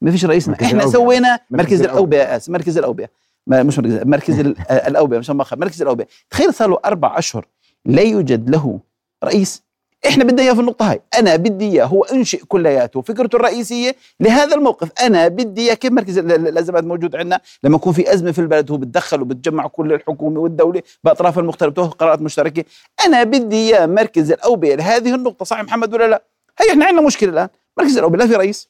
ما 0.00 0.10
فيش 0.10 0.24
رئيس 0.24 0.48
إحنا. 0.48 0.86
سوينا 0.86 1.38
مركز 1.50 1.82
الأوبئة. 1.82 2.36
آسف 2.36 2.48
مركز 2.48 2.78
الأوبئة. 2.78 3.08
مش 3.46 3.78
مركز 3.78 4.02
مركز 4.04 4.40
الأوبئة 4.88 5.18
مش 5.18 5.30
مركز 5.30 5.82
الأوبئة. 5.82 6.06
تخيل 6.30 6.54
صار 6.54 6.70
له 6.70 6.78
أربع 6.84 7.18
أشهر 7.18 7.46
لا 7.84 8.02
يوجد 8.02 8.50
له 8.50 8.80
رئيس. 9.24 9.62
إحنا 10.06 10.24
بدنا 10.24 10.42
إياه 10.42 10.52
في 10.52 10.60
النقطة 10.60 10.90
هاي. 10.90 11.00
أنا 11.18 11.36
بدي 11.36 11.64
إياه 11.64 11.84
هو 11.84 12.04
أنشئ 12.04 12.44
كلياته. 12.44 13.00
فكرته 13.00 13.36
الرئيسية 13.36 13.96
لهذا 14.20 14.54
الموقف. 14.54 14.88
أنا 15.02 15.28
بدي 15.28 15.60
إياه 15.60 15.74
كيف 15.74 15.92
مركز 15.92 16.18
الأزمات 16.18 16.84
موجود 16.84 17.16
عندنا؟ 17.16 17.40
لما 17.62 17.76
يكون 17.76 17.92
في 17.92 18.12
أزمة 18.12 18.32
في 18.32 18.38
البلد 18.38 18.70
هو 18.70 18.76
بتدخل 18.76 19.22
وبتجمع 19.22 19.66
كل 19.66 19.92
الحكومة 19.92 20.40
والدولة 20.40 20.82
بأطراف 21.04 21.38
المختلفه 21.38 21.74
تاخذ 21.74 21.90
قرارات 21.90 22.22
مشتركة. 22.22 22.64
أنا 23.06 23.22
بدي 23.22 23.56
إياه 23.56 23.86
مركز 23.86 24.32
الأوبئة 24.32 24.74
لهذه 24.74 25.14
النقطة. 25.14 25.44
صح 25.44 25.60
محمد 25.62 25.94
ولا 25.94 26.08
لا؟ 26.08 26.24
هي 26.60 26.70
إحنا 26.70 26.84
عندنا 26.84 27.06
مشكلة 27.06 27.30
الآن. 27.30 27.48
مركز 27.78 27.98
الأوبئة 27.98 28.18
لا 28.18 28.26
في 28.26 28.34
رئيس 28.34 28.68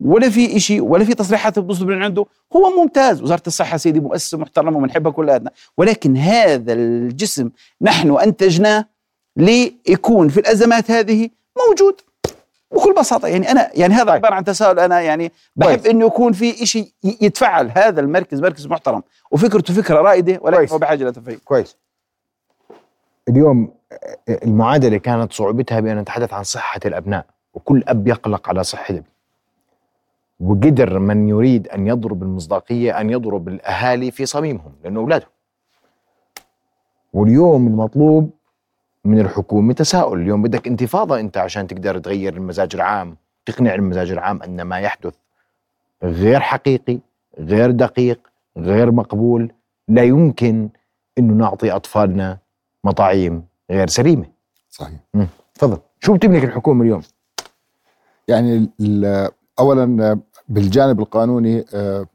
ولا 0.00 0.30
في 0.30 0.60
شيء 0.60 0.80
ولا 0.80 1.04
في 1.04 1.14
تصريحات 1.14 1.58
بتصدر 1.58 1.86
من 1.86 2.02
عنده. 2.02 2.26
هو 2.56 2.70
ممتاز. 2.82 3.22
وزارة 3.22 3.42
الصحة 3.46 3.76
سيدي 3.76 4.00
مؤسسة 4.00 4.38
محترمة 4.38 4.78
وبنحبها 4.78 5.12
كلنا 5.12 5.50
ولكن 5.78 6.16
هذا 6.16 6.72
الجسم 6.72 7.50
نحن 7.82 8.18
أنتجناه 8.18 8.99
ليكون 9.40 10.28
في 10.28 10.40
الأزمات 10.40 10.90
هذه 10.90 11.30
موجود. 11.68 12.00
بكل 12.72 12.94
بساطة 12.94 13.28
يعني 13.28 13.50
أنا 13.50 13.70
يعني 13.74 13.94
هذا 13.94 14.12
عبارة 14.12 14.34
عن 14.34 14.44
تساؤل 14.44 14.78
أنا 14.78 15.00
يعني 15.00 15.32
بحب 15.56 15.86
إنه 15.86 16.06
يكون 16.06 16.32
في 16.32 16.66
شيء 16.66 16.92
يتفعل 17.02 17.72
هذا 17.76 18.00
المركز 18.00 18.40
مركز 18.40 18.66
محترم. 18.66 19.02
وفكرته 19.30 19.74
فكرة 19.74 20.00
رائدة 20.00 20.38
ولكن 20.42 20.72
هو 20.72 20.78
بحاجة 20.78 21.04
لتفعيل. 21.04 21.38
كويس. 21.44 21.76
اليوم 23.28 23.74
المعادلة 24.28 24.96
كانت 24.96 25.32
صعوبتها 25.32 25.80
بأن 25.80 25.98
نتحدث 25.98 26.32
عن 26.32 26.42
صحة 26.42 26.80
الأبناء 26.86 27.26
وكل 27.54 27.82
أب 27.86 28.08
يقلق 28.08 28.48
على 28.48 28.64
صحة 28.64 28.94
ابنه 28.94 29.10
وقدر 30.40 30.98
من 30.98 31.28
يريد 31.28 31.68
أن 31.68 31.86
يضرب 31.86 32.22
المصداقية 32.22 33.00
أن 33.00 33.10
يضرب 33.10 33.48
الأهالي 33.48 34.10
في 34.10 34.26
صميمهم 34.26 34.72
لأنه 34.84 35.00
أولادهم. 35.00 35.30
واليوم 37.12 37.66
المطلوب 37.66 38.30
من 39.04 39.20
الحكومة 39.20 39.72
تساؤل 39.72 40.20
اليوم. 40.20 40.42
بدك 40.42 40.66
انتفاضة 40.66 41.20
أنت 41.20 41.36
عشان 41.36 41.66
تقدر 41.66 41.98
تغير 41.98 42.34
المزاج 42.34 42.74
العام 42.74 43.16
تقنع 43.46 43.74
المزاج 43.74 44.10
العام 44.10 44.42
أن 44.42 44.62
ما 44.62 44.78
يحدث 44.78 45.14
غير 46.02 46.40
حقيقي 46.40 46.98
غير 47.38 47.70
دقيق 47.70 48.20
غير 48.56 48.90
مقبول. 48.92 49.52
لا 49.88 50.02
يمكن 50.02 50.68
إنه 51.18 51.34
نعطي 51.34 51.70
أطفالنا 51.70 52.38
مطاعيم 52.84 53.44
غير 53.70 53.88
سليمة. 53.88 54.26
صحيح. 54.70 54.98
تفضل. 55.54 55.78
شو 56.00 56.14
بتملك 56.14 56.44
الحكومة 56.44 56.82
اليوم؟ 56.84 57.02
يعني 58.28 58.68
اولا 59.58 60.18
بالجانب 60.48 61.00
القانوني 61.00 61.64
آه، 61.74 62.06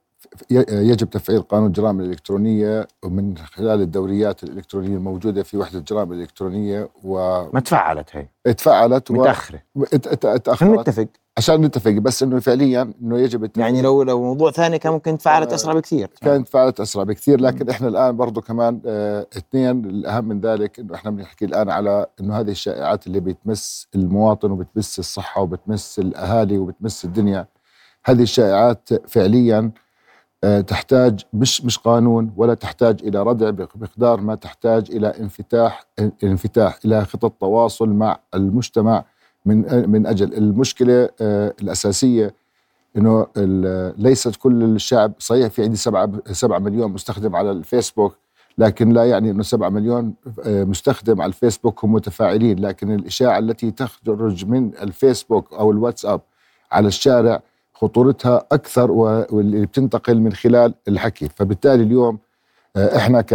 يجب 0.69 1.09
تفعيل 1.09 1.41
قانون 1.41 1.67
الجرائم 1.67 1.99
الإلكترونية 1.99 2.87
من 3.03 3.37
خلال 3.37 3.81
الدوريات 3.81 4.43
الإلكترونية 4.43 4.97
الموجودة 4.97 5.43
في 5.43 5.57
وحدة 5.57 5.79
الجرائم 5.79 6.13
الإلكترونية 6.13 6.89
و 7.03 7.43
ما 7.53 7.59
تفعلت 7.59 8.09
هي. 8.15 8.53
تفعلت 8.53 9.11
متأخرة. 9.11 9.61
و... 9.75 9.83
تأخرت 9.83 10.79
نتفق. 10.79 11.07
عشان 11.37 11.61
نتفق 11.61 11.91
بس 11.91 12.23
إنه 12.23 12.39
فعليا 12.39 12.93
إنه 13.01 13.19
يجب 13.19 13.43
التفعيل. 13.43 13.65
يعني 13.65 13.81
لو 13.81 14.03
لو 14.03 14.23
موضوع 14.23 14.51
ثاني 14.51 14.79
كان 14.79 14.93
ممكن 14.93 15.17
تفعلت 15.17 15.53
أسرع 15.53 15.73
بكثير. 15.73 16.09
كانت 16.21 16.47
تفعلت 16.47 16.79
أسرع 16.79 17.03
بكثير 17.03 17.41
لكن 17.41 17.69
إحنا 17.69 17.87
الآن 17.87 18.17
برضه 18.17 18.41
كمان 18.41 18.81
آه 18.85 19.27
اثنين 19.37 19.85
الأهم 19.85 20.25
من 20.25 20.41
ذلك 20.41 20.79
إنه 20.79 20.95
إحنا 20.95 21.11
بنحكي 21.11 21.45
الآن 21.45 21.69
على 21.69 22.05
إنه 22.19 22.39
هذه 22.39 22.51
الشائعات 22.51 23.07
اللي 23.07 23.19
بتمس 23.19 23.87
المواطن 23.95 24.51
وبتمس 24.51 24.99
الصحة 24.99 25.41
وبتمس 25.41 25.99
الأهالي 25.99 26.57
وبتمس 26.57 27.05
الدنيا 27.05 27.47
هذه 28.05 28.21
الشائعات 28.21 28.89
فعليا 29.09 29.59
آه، 29.59 29.84
تحتاج 30.67 31.19
مش 31.33 31.65
مش 31.65 31.77
قانون 31.77 32.33
ولا 32.37 32.53
تحتاج 32.53 33.01
إلى 33.03 33.23
ردع 33.23 33.49
بمقدار 33.49 34.21
ما 34.21 34.35
تحتاج 34.35 34.91
إلى 34.91 35.07
انفتاح 35.07 35.85
انفتاح 36.23 36.79
إلى 36.85 37.05
خطط 37.05 37.31
تواصل 37.31 37.89
مع 37.89 38.19
المجتمع 38.35 39.05
من 39.45 39.89
من 39.89 40.05
أجل. 40.07 40.33
المشكلة 40.33 41.09
آه، 41.21 41.53
الأساسية 41.61 42.33
إنه 42.97 43.27
ليست 43.97 44.35
كل 44.35 44.63
الشعب 44.63 45.13
صحيح 45.19 45.47
في 45.47 45.63
عندي 45.63 45.75
سبعة 45.75 46.11
سبعة 46.31 46.59
مليون 46.59 46.91
مستخدم 46.91 47.35
على 47.35 47.51
الفيسبوك 47.51 48.17
لكن 48.57 48.89
لا 48.89 49.05
يعني 49.05 49.31
إنه 49.31 49.43
سبعة 49.43 49.69
مليون 49.69 50.13
آه، 50.45 50.63
مستخدم 50.63 51.21
على 51.21 51.29
الفيسبوك 51.29 51.83
هم 51.83 51.93
متفاعلين 51.93 52.59
لكن 52.59 52.95
الإشاعة 52.95 53.39
التي 53.39 53.71
تخرج 53.71 54.45
من 54.45 54.71
الفيسبوك 54.81 55.53
أو 55.53 55.71
الواتساب 55.71 56.21
على 56.71 56.87
الشارع 56.87 57.41
خطورتها 57.75 58.43
أكثر 58.51 58.91
واللي 58.91 59.65
بتنتقل 59.65 60.19
من 60.21 60.33
خلال 60.33 60.73
الحكي. 60.87 61.29
فبالتالي 61.35 61.83
اليوم 61.83 62.19
آه، 62.75 62.97
إحنا 62.97 63.21
ك 63.21 63.33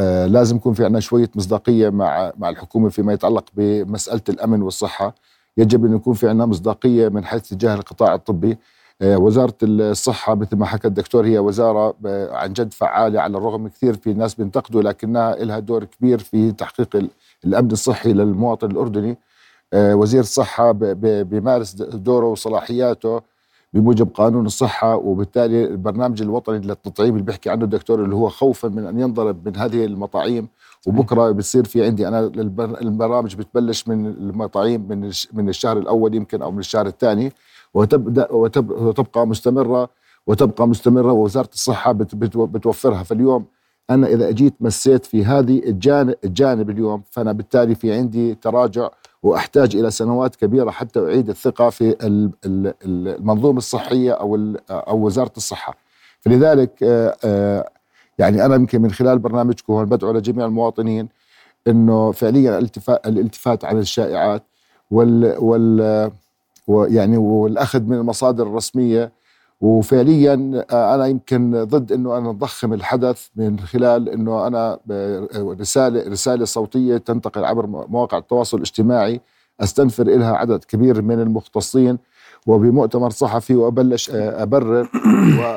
آه، 0.00 0.26
لازم 0.26 0.56
يكون 0.56 0.74
في 0.74 0.84
عندنا 0.84 1.00
شوية 1.00 1.30
مصداقية 1.34 1.88
مع 1.90 2.32
مع 2.38 2.48
الحكومة 2.48 2.88
فيما 2.88 3.12
يتعلق 3.12 3.44
بمسألة 3.54 4.20
الأمن 4.28 4.62
والصحة. 4.62 5.14
يجب 5.56 5.84
أن 5.84 5.96
يكون 5.96 6.14
في 6.14 6.28
عندنا 6.28 6.46
مصداقية 6.46 7.08
من 7.08 7.24
حيث 7.24 7.48
تجاه 7.48 7.74
القطاع 7.74 8.14
الطبي. 8.14 8.58
آه، 9.02 9.16
وزارة 9.18 9.54
الصحة 9.62 10.34
مثل 10.34 10.56
ما 10.56 10.66
حكى 10.66 10.88
الدكتور 10.88 11.26
هي 11.26 11.38
وزارة 11.38 11.94
عن 12.32 12.52
جد 12.52 12.72
فعالة 12.72 13.20
على 13.20 13.38
الرغم 13.38 13.68
كثير 13.68 13.94
في 13.96 14.14
ناس 14.14 14.34
بينتقدوا 14.34 14.82
لكنها 14.82 15.34
لها 15.36 15.58
دور 15.58 15.84
كبير 15.84 16.18
في 16.18 16.52
تحقيق 16.52 16.96
ال- 16.96 17.10
الأمن 17.44 17.70
الصحي 17.70 18.12
للمواطن 18.12 18.70
الأردني. 18.70 19.18
وزير 19.74 20.20
الصحة 20.20 20.72
بيمارس 21.22 21.72
دوره 21.74 22.26
وصلاحياته. 22.26 23.20
بموجب 23.72 24.08
قانون 24.14 24.46
الصحة 24.46 24.96
وبالتالي 24.96 25.64
البرنامج 25.64 26.22
الوطني 26.22 26.58
للتطعيم 26.58 27.12
اللي 27.14 27.22
بيحكي 27.24 27.50
عنه 27.50 27.64
الدكتور 27.64 28.04
اللي 28.04 28.14
هو 28.14 28.28
خوفا 28.28 28.68
من 28.68 28.86
أن 28.86 29.00
ينضرب 29.00 29.48
من 29.48 29.56
هذه 29.56 29.84
المطاعيم 29.84 30.48
وبكرة 30.86 31.30
بتصير 31.30 31.64
في 31.64 31.84
عندي 31.86 32.08
أنا 32.08 32.20
البر- 32.20 32.80
البرامج 32.80 33.34
بتبلش 33.36 33.88
من 33.88 34.06
المطاعيم 34.06 34.86
من 34.88 35.10
من 35.32 35.48
الشهر 35.48 35.78
الأول 35.78 36.14
يمكن 36.14 36.42
أو 36.42 36.50
من 36.50 36.58
الشهر 36.58 36.86
الثاني 36.86 37.32
وتبدأ 37.74 38.32
وتب- 38.32 38.70
وتبقى 38.70 39.26
مستمرة 39.26 39.88
وتبقى 40.26 40.68
مستمرة 40.68 41.12
ووزارة 41.12 41.48
الصحة 41.54 41.92
بت- 41.92 42.14
بت- 42.14 42.36
بتوفرها. 42.36 43.02
فاليوم 43.02 43.44
أنا 43.90 44.06
إذا 44.06 44.28
أجيت 44.28 44.54
مسيت 44.60 45.04
في 45.06 45.24
هذه 45.24 45.58
الجانب, 45.58 46.14
الجانب 46.24 46.70
اليوم 46.70 47.02
فأنا 47.10 47.32
بالتالي 47.32 47.74
في 47.74 47.92
عندي 47.92 48.34
تراجع 48.34 48.88
وأحتاج 49.22 49.76
إلى 49.76 49.90
سنوات 49.90 50.36
كبيرة 50.36 50.70
حتى 50.70 51.00
أعيد 51.00 51.28
الثقة 51.28 51.70
في 51.70 51.90
ال- 51.90 52.30
ال- 52.46 52.66
ال- 52.84 53.08
المنظومة 53.18 53.58
الصحية 53.58 54.12
أو 54.12 54.38
أو 54.70 55.06
وزارة 55.06 55.32
الصحة. 55.36 55.74
فلذلك 56.20 56.82
آه، 56.82 57.16
آه، 57.24 57.70
يعني 58.18 58.44
أنا 58.44 58.54
يمكن 58.54 58.82
من 58.82 58.90
خلال 58.90 59.18
برنامجكم 59.18 59.72
هون 59.72 59.84
بدعو 59.84 60.12
لجميع 60.12 60.46
المواطنين 60.46 61.08
إنه 61.68 62.12
فعليا 62.12 62.58
الالتفات 62.58 63.06
الالتفات 63.06 63.64
عن 63.64 63.78
الشائعات 63.78 64.42
وال 64.90 65.36
وال 65.38 66.10
ويعني 66.66 67.16
والأخذ 67.16 67.82
من 67.82 67.96
المصادر 67.96 68.46
الرسمية 68.46 69.12
وفعليا 69.60 70.64
آه، 70.72 70.94
أنا 70.94 71.06
يمكن 71.06 71.64
ضد 71.64 71.92
إنه 71.92 72.18
أنا 72.18 72.28
نضخم 72.28 72.72
الحدث 72.72 73.26
من 73.36 73.58
خلال 73.60 74.08
إنه 74.08 74.46
أنا 74.46 74.78
ب- 74.86 75.26
رسالة 75.60 76.08
رسالة 76.10 76.44
صوتية 76.44 76.96
تنتقل 76.96 77.44
عبر 77.44 77.66
مواقع 77.66 78.18
التواصل 78.18 78.56
الاجتماعي 78.56 79.20
أستنفر 79.60 80.04
لها 80.04 80.32
عدد 80.36 80.64
كبير 80.64 81.02
من 81.02 81.20
المختصين 81.20 81.98
وبمؤتمر 82.46 83.10
صحفي 83.10 83.54
وأبلش 83.54 84.10
آه، 84.10 84.42
أبرر 84.42 84.88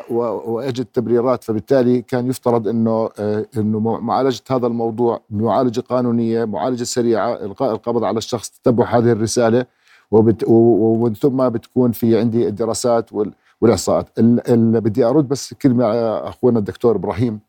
وأجد 0.09 0.85
تبريرات. 0.85 1.43
فبالتالي 1.43 2.01
كان 2.01 2.27
يفترض 2.27 2.67
إنه 2.67 3.09
آه، 3.19 3.45
إنه 3.57 3.79
معالجة 3.79 4.41
هذا 4.51 4.67
الموضوع 4.67 5.21
بمعالجه 5.29 5.79
قانونية 5.81 6.45
معالجة 6.45 6.83
سريعة 6.83 7.33
إلقاء 7.33 7.71
القبض 7.71 8.03
على 8.03 8.17
الشخص 8.17 8.49
تتبع 8.49 8.85
هذه 8.97 9.11
الرسالة. 9.11 9.65
ومن 10.47 11.13
ثم 11.13 11.49
بتكون 11.49 11.91
في 11.91 12.19
عندي 12.19 12.47
الدراسات 12.47 13.13
وال 13.13 13.31
والاحصاءات 13.62 14.10
ال- 14.19 14.50
ال- 14.52 14.82
بدي 14.82 15.04
أرد 15.04 15.28
بس 15.28 15.54
كلمة 15.54 15.86
أخونا 16.30 16.60
الدكتور 16.60 16.95
إبراهيم. 16.95 17.39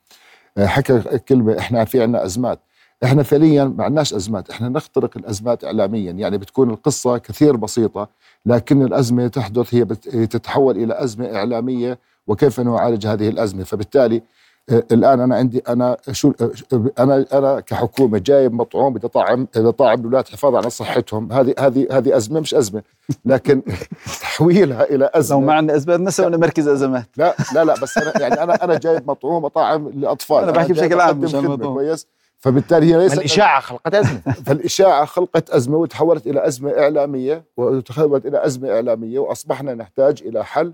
آه، 0.58 0.66
حكى 0.66 1.00
كلمة 1.28 1.58
إحنا 1.58 1.84
في 1.84 2.02
عندنا 2.02 2.24
أزمات. 2.24 2.58
إحنا 3.04 3.22
فعليا 3.22 3.64
ما 3.64 3.84
عندناش 3.84 4.14
أزمات. 4.14 4.50
إحنا 4.50 4.68
نخترق 4.68 5.10
الأزمات 5.16 5.64
اعلاميا. 5.64 6.12
يعني 6.12 6.38
بتكون 6.38 6.70
القصة 6.70 7.18
كثير 7.18 7.56
بسيطة 7.56 8.08
لكن 8.46 8.82
الأزمة 8.82 9.28
تحدث 9.28 9.74
هي 9.74 9.84
تتحول 10.26 10.76
إلى 10.76 11.02
أزمة 11.04 11.36
إعلامية 11.36 11.98
وكيف 12.26 12.60
نعالج 12.60 13.06
هذه 13.06 13.28
الأزمة؟ 13.28 13.64
فبالتالي 13.64 14.22
الآن 14.72 15.20
أنا 15.20 15.36
عندي 15.36 15.62
أنا 15.68 15.96
شو 16.12 16.32
أنا 16.98 17.26
أنا 17.32 17.60
كحكومة 17.60 18.18
جايب 18.18 18.52
مطعوم 18.52 18.92
بدي 18.94 19.06
اطعم 19.06 19.44
بدي 19.44 19.68
اطعم 19.68 20.00
الأولاد 20.00 20.28
حفاظا 20.28 20.58
على 20.58 20.70
صحتهم. 20.70 21.32
هذه 21.32 21.54
هذه 21.58 21.86
هذه 21.90 22.16
أزمة 22.16 22.40
مش 22.40 22.54
أزمة 22.54 22.82
لكن 23.24 23.62
تحويلها 24.20 24.84
إلى 24.84 24.96
لو 24.96 25.06
أزمة 25.06 25.40
ما 25.40 25.54
عندنا 25.54 25.76
اسباب 25.76 26.00
نسوي 26.00 26.36
مركز 26.36 26.68
أزمات. 26.68 27.06
لا 27.16 27.34
لا 27.54 27.64
لا 27.64 27.74
بس 27.74 27.98
أنا 27.98 28.20
يعني 28.20 28.42
أنا 28.42 28.64
أنا 28.64 28.78
جايب 28.78 29.08
مطعوم 29.10 29.44
اطعم 29.44 29.90
لاطفال 29.94 30.42
أنا 30.42 30.52
بحكي 30.52 30.72
بشكل 30.72 31.00
عام 31.00 31.20
مش. 31.20 31.32
كويس. 31.62 32.06
فبالتالي 32.38 32.94
هي 32.94 32.98
ليست 32.98 33.18
الاشاعه 33.18 33.60
خلقت 33.60 33.94
أزمة. 33.94 34.20
فالإشاعة 34.46 35.04
خلقت 35.04 35.50
أزمة 35.50 35.76
وتحولت 35.76 36.26
إلى 36.26 36.46
أزمة 36.46 36.70
إعلامية 36.70 37.44
وتحولت 37.56 38.26
إلى 38.26 38.46
أزمة 38.46 38.70
إعلامية 38.70 39.18
وأصبحنا 39.18 39.74
نحتاج 39.74 40.22
إلى 40.26 40.44
حل 40.44 40.72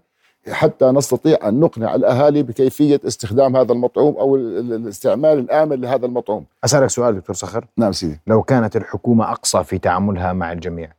حتى 0.53 0.85
نستطيع 0.85 1.39
أن 1.49 1.61
نقنع 1.61 1.95
الأهالي 1.95 2.43
بكيفية 2.43 3.01
استخدام 3.07 3.57
هذا 3.57 3.73
المطعوم 3.73 4.17
أو 4.17 4.37
ال- 4.37 4.59
ال- 4.59 4.73
الاستعمال 4.73 5.39
الآمن 5.39 5.81
لهذا 5.81 6.07
المطعوم. 6.07 6.45
أسألك 6.65 6.91
سؤال 6.91 7.17
دكتور 7.17 7.37
صخر. 7.37 7.67
نعم 7.77 7.93
سيدي. 7.93 8.21
لو 8.27 8.43
كانت 8.43 8.77
الحكومة 8.77 9.31
أقصى 9.31 9.65
في 9.65 9.79
تعاملها 9.79 10.33
مع 10.33 10.53
الجميع. 10.53 10.93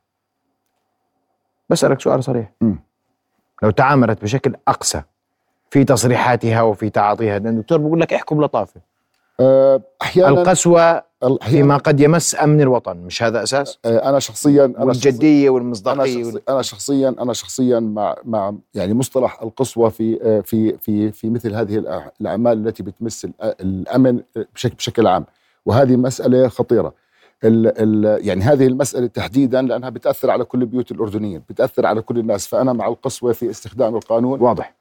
بسألك 1.70 2.02
سؤال 2.02 2.24
صريح. 2.24 2.52
مم. 2.62 2.80
لو 3.64 3.70
تعاملت 3.72 4.22
بشكل 4.22 4.56
اقسى 4.68 5.02
في 5.70 5.84
تصريحاتها 5.84 6.62
وفي 6.62 6.90
تعاطيها 6.90 7.40
لأن 7.40 7.48
الدكتور 7.58 7.78
بيقول 7.78 8.00
لك 8.00 8.14
احكم 8.14 8.38
بلطافه 8.38 8.82
أه، 9.40 9.82
أحيانا 10.02 10.30
القسوة 10.30 11.04
فيما 11.42 11.78
قد 11.78 12.00
يمس 12.00 12.36
أمن 12.36 12.62
الوطن 12.62 12.98
مش 12.98 13.24
هذا 13.24 13.44
أساس؟ 13.44 13.80
أه، 13.86 14.10
أنا 14.10 14.20
شخصيا 14.20 14.66
أنا 14.66 14.84
والجدية 14.84 15.44
أنا, 15.44 15.50
والمصداقية 15.50 16.42
أنا 16.50 16.62
شخصيا 16.62 17.16
أنا 17.20 17.34
شخصيا 17.34 17.80
مع 17.80 18.16
مع 18.26 18.54
يعني 18.76 18.94
مصطلح 18.94 19.42
القسوة 19.42 19.90
في 19.90 20.20
أه، 20.22 20.42
في 20.42 20.78
في 20.78 21.12
في 21.12 21.30
مثل 21.30 21.56
هذه 21.56 22.04
الأعمال 22.22 22.68
التي 22.68 22.84
بتمس 22.84 23.28
الأمن 23.44 24.20
بشكل 24.56 24.76
بشكل 24.76 25.08
عام. 25.08 25.26
وهذه 25.66 25.96
مسألة 25.96 26.48
خطيرة. 26.48 26.94
ال 27.44 27.68
ال 27.78 28.28
يعني 28.28 28.42
هذه 28.42 28.68
المسألة 28.68 29.08
تحديدا 29.08 29.62
لأنها 29.62 29.90
بتأثر 29.90 30.32
على 30.32 30.44
كل 30.44 30.62
البيوت 30.62 30.92
الأردنيين 30.92 31.42
بتأثر 31.50 31.86
على 31.86 32.02
كل 32.02 32.20
الناس. 32.20 32.48
فأنا 32.48 32.74
مع 32.74 32.88
القسوة 32.88 33.34
في 33.34 33.50
استخدام 33.50 33.96
القانون. 33.96 34.42
واضح. 34.42 34.79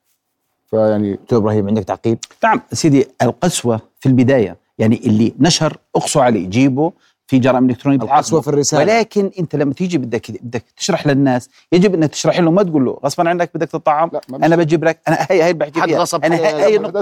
فيعني 0.71 1.15
دكتور 1.15 1.39
إبراهيم 1.39 1.69
عندك 1.69 1.85
تعقيب؟ 1.85 2.19
نعم. 2.45 2.61
سيدي 2.73 3.07
القسوة 3.23 3.81
في 4.01 4.07
البداية 4.09 4.57
يعني 4.79 5.01
اللي 5.07 5.35
نشر 5.39 5.77
اقصوا 5.97 6.23
عليه 6.23 6.49
جيبه 6.49 6.93
في 7.29 7.39
جرائم 7.39 7.71
إلكترونية 7.71 7.99
القسوة. 8.03 8.41
في 8.41 8.49
الرسالة. 8.49 8.83
ولكن 8.83 9.31
أنت 9.39 9.57
لما 9.57 9.75
تيجي 9.75 9.99
بدك 9.99 10.31
بدك 10.31 10.65
تشرح 10.77 11.07
للناس 11.07 11.51
يجب 11.73 11.95
إنك 11.95 12.11
تشرح 12.11 12.41
لهم 12.41 12.55
ما 12.55 12.63
تقول 12.63 12.85
له 12.85 12.99
غصبا 13.05 13.29
عنك 13.29 13.51
بدك 13.55 13.69
تطعم 13.69 14.11
ما 14.29 14.47
أنا 14.47 14.57
بجيب 14.57 14.85
لك 14.85 14.99
أنا 15.09 15.19
هي 15.31 15.45
هي 15.45 15.53
بحكي 15.53 15.81
حد 15.81 15.93
غصب 15.93 16.25
أنا 16.25 16.37
هي, 16.37 16.65
هي 16.65 16.79
ما 16.79 16.93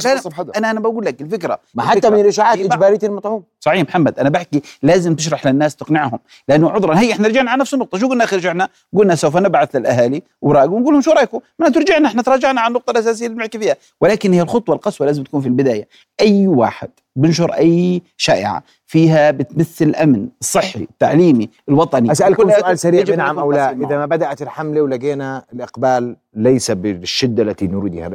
أنا 0.56 0.70
أنا 0.70 0.80
بقول 0.80 1.04
لك 1.04 1.22
الفكرة 1.22 1.60
ما 1.74 1.82
حتى. 1.82 2.10
من 2.10 2.20
الإشاعات 2.20 2.58
إجبارية 2.58 2.98
المطعوم. 3.02 3.42
صحيح 3.60 3.82
محمد 3.82 4.18
أنا 4.18 4.28
بحكي 4.28 4.62
لازم 4.82 5.14
تشرح 5.14 5.46
للناس 5.46 5.76
تقنعهم 5.76 6.18
لأنه 6.48 6.70
عذرا. 6.70 6.98
هي 6.98 7.12
إحنا 7.12 7.28
رجعنا 7.28 7.50
على 7.50 7.60
نفس 7.60 7.74
النقطة 7.74 7.98
شو 7.98 8.08
قلنا 8.08 8.24
آخر 8.24 8.36
رجعنا؟ 8.36 8.68
قلنا 8.96 9.14
سوف 9.14 9.36
نبعث 9.36 9.76
للأهالي 9.76 10.22
اوراق 10.42 10.64
ونقول 10.64 10.92
لهم 10.92 11.02
شو 11.02 11.10
رأيكم؟ 11.12 11.40
معناته 11.58 11.80
رجعنا 11.80 12.08
إحنا 12.08 12.22
تراجعنا 12.22 12.60
عن 12.60 12.68
النقطة 12.68 12.90
الأساسية 12.90 13.26
اللي 13.26 13.36
بنحكي 13.36 13.58
فيها. 13.58 13.76
ولكن 14.00 14.32
هي 14.32 14.42
الخطوة 14.42 14.74
القسوة 14.74 15.06
لازم 15.06 15.24
تكون 15.24 15.40
في 15.40 15.46
البداية. 15.46 15.88
أي 16.20 16.46
واحد 16.46 16.90
بنشر 17.16 17.52
أي 17.52 18.02
شائعة 18.16 18.62
فيها 18.86 19.30
بتمثل 19.30 19.84
الأمن 19.84 20.28
الصحي 20.40 20.80
التعليمي 20.82 21.50
الوطني. 21.68 22.12
أسألكم 22.12 22.50
سؤال 22.60 22.78
سريع 22.78 23.02
بنعم 23.02 23.30
يكون 23.30 23.42
أو 23.42 23.52
لا. 23.52 23.70
إذا 23.70 23.96
ما 23.96 24.06
بدأت 24.06 24.42
الحملة 24.42 24.82
ولقينا 24.82 25.44
الإقبال 25.52 26.16
ليس 26.34 26.70
بالشدة 26.70 27.42
التي 27.42 27.66
نريدها 27.66 28.08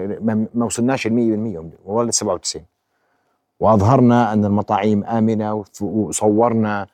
ما 0.54 0.66
وصلناش 0.66 1.08
ال 1.08 1.12
100% 1.84 1.90
والله 1.90 2.12
97 2.12 2.66
وأظهرنا 3.60 4.34
أن 4.34 4.45
المطاعيم 4.45 5.04
آمنة 5.04 5.64
وصورنا 5.82 6.88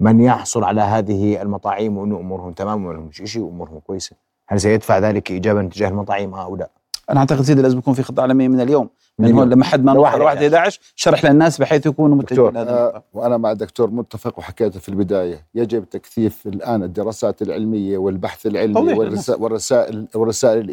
من 0.00 0.20
يحصل 0.20 0.64
على 0.64 0.80
هذه 0.80 1.42
المطاعيم 1.42 1.98
وأنه 1.98 2.16
أمورهم 2.16 2.52
تمام 2.52 2.84
وما 2.86 2.92
لهمش 2.92 3.22
شيء 3.24 3.42
وأمورهم 3.42 3.78
كويسة. 3.78 4.16
هل 4.48 4.60
سيدفع 4.60 4.98
ذلك 4.98 5.30
ايجابا 5.30 5.62
تجاه 5.72 5.88
المطاعيم 5.88 6.34
أو 6.34 6.56
لا؟ 6.56 6.70
أنا 7.10 7.20
أعتقد 7.20 7.42
سيدي 7.42 7.62
لازم 7.62 7.78
يكون 7.78 7.94
في 7.94 8.02
خطة 8.02 8.20
عالمية 8.22 8.48
من 8.48 8.60
اليوم. 8.60 8.88
من 9.18 9.26
من 9.28 9.32
هون 9.32 9.42
اليوم. 9.42 9.52
لما 9.52 9.64
حد 9.64 9.84
ما 9.84 9.90
لواحد 9.90 10.18
نوصل 10.18 10.24
1 10.24 10.36
11 10.42 10.80
شرح 10.96 11.24
للناس 11.24 11.58
بحيث 11.60 11.86
يكونوا 11.86 12.16
متجهين 12.16 12.56
آه 12.56 12.62
النقطة. 12.62 13.02
وأنا 13.12 13.36
مع 13.36 13.50
الدكتور 13.52 13.90
متفق 13.90 14.38
وحكيته 14.38 14.80
في 14.80 14.88
البداية. 14.88 15.46
يجب 15.54 15.84
تكثيف 15.90 16.46
الآن 16.46 16.82
الدراسات 16.82 17.42
العلمية 17.42 17.98
والبحث 17.98 18.46
العلمي 18.46 18.92
والرسائل, 18.94 20.06
والرسائل, 20.14 20.70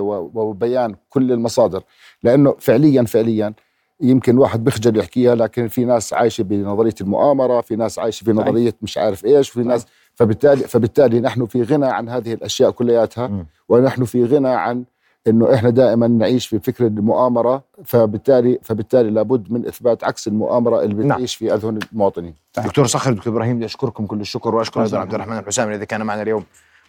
و- 0.00 0.30
وبيان 0.34 0.94
كل 1.08 1.32
المصادر. 1.32 1.82
لأنه 2.22 2.54
فعليا 2.58 3.02
فعليا 3.02 3.52
يمكن 4.00 4.38
واحد 4.38 4.64
بيخجل 4.64 4.96
يحكيها 4.98 5.34
لكن 5.34 5.68
في 5.68 5.84
ناس 5.84 6.12
عايشة 6.12 6.42
بنظرية 6.42 6.94
المؤامرة 7.00 7.60
في 7.60 7.76
ناس 7.76 7.98
عايشة 7.98 8.24
بنظرية 8.24 8.74
مش 8.82 8.98
عارف 8.98 9.24
إيش 9.24 9.50
في 9.50 9.60
ناس 9.60 9.86
فبالتالي 10.14 10.56
فبالتالي 10.68 11.20
نحن 11.20 11.46
في 11.46 11.62
غنى 11.62 11.86
عن 11.86 12.08
هذه 12.08 12.32
الأشياء 12.34 12.70
كلياتها. 12.70 13.46
ونحن 13.68 14.04
في 14.04 14.24
غنى 14.24 14.48
عن 14.48 14.84
إنه 15.26 15.54
إحنا 15.54 15.70
دائما 15.70 16.08
نعيش 16.08 16.46
في 16.46 16.58
فكره 16.58 16.86
المؤامرة 16.86 17.64
فبالتالي 17.84 18.58
فبالتالي 18.62 19.10
لابد 19.10 19.52
من 19.52 19.66
إثبات 19.66 20.04
عكس 20.04 20.28
المؤامرة 20.28 20.82
اللي 20.82 20.94
نعم. 20.94 21.16
بتعيش 21.16 21.34
في 21.34 21.54
اذهن 21.54 21.78
المواطنين. 21.92 22.34
دكتور 22.64 22.86
صخر 22.86 23.12
دكتور 23.12 23.32
إبراهيم 23.32 23.56
بدي 23.56 23.64
أشكركم 23.64 24.06
كل 24.06 24.20
الشكر 24.20 24.54
وأشكر 24.54 24.82
أيضا. 24.82 24.98
عبد 24.98 25.14
الرحمن 25.14 25.38
الحسام 25.38 25.70
الذي 25.70 25.86
كان 25.86 26.02
معنا 26.02 26.22
اليوم. 26.22 26.44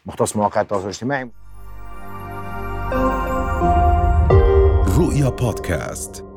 مختص 0.05 0.35
مواقع 0.35 0.61
التواصل 0.61 0.83
الاجتماعي. 0.83 1.31
رؤيا 4.97 5.29
بودكاست. 5.29 6.30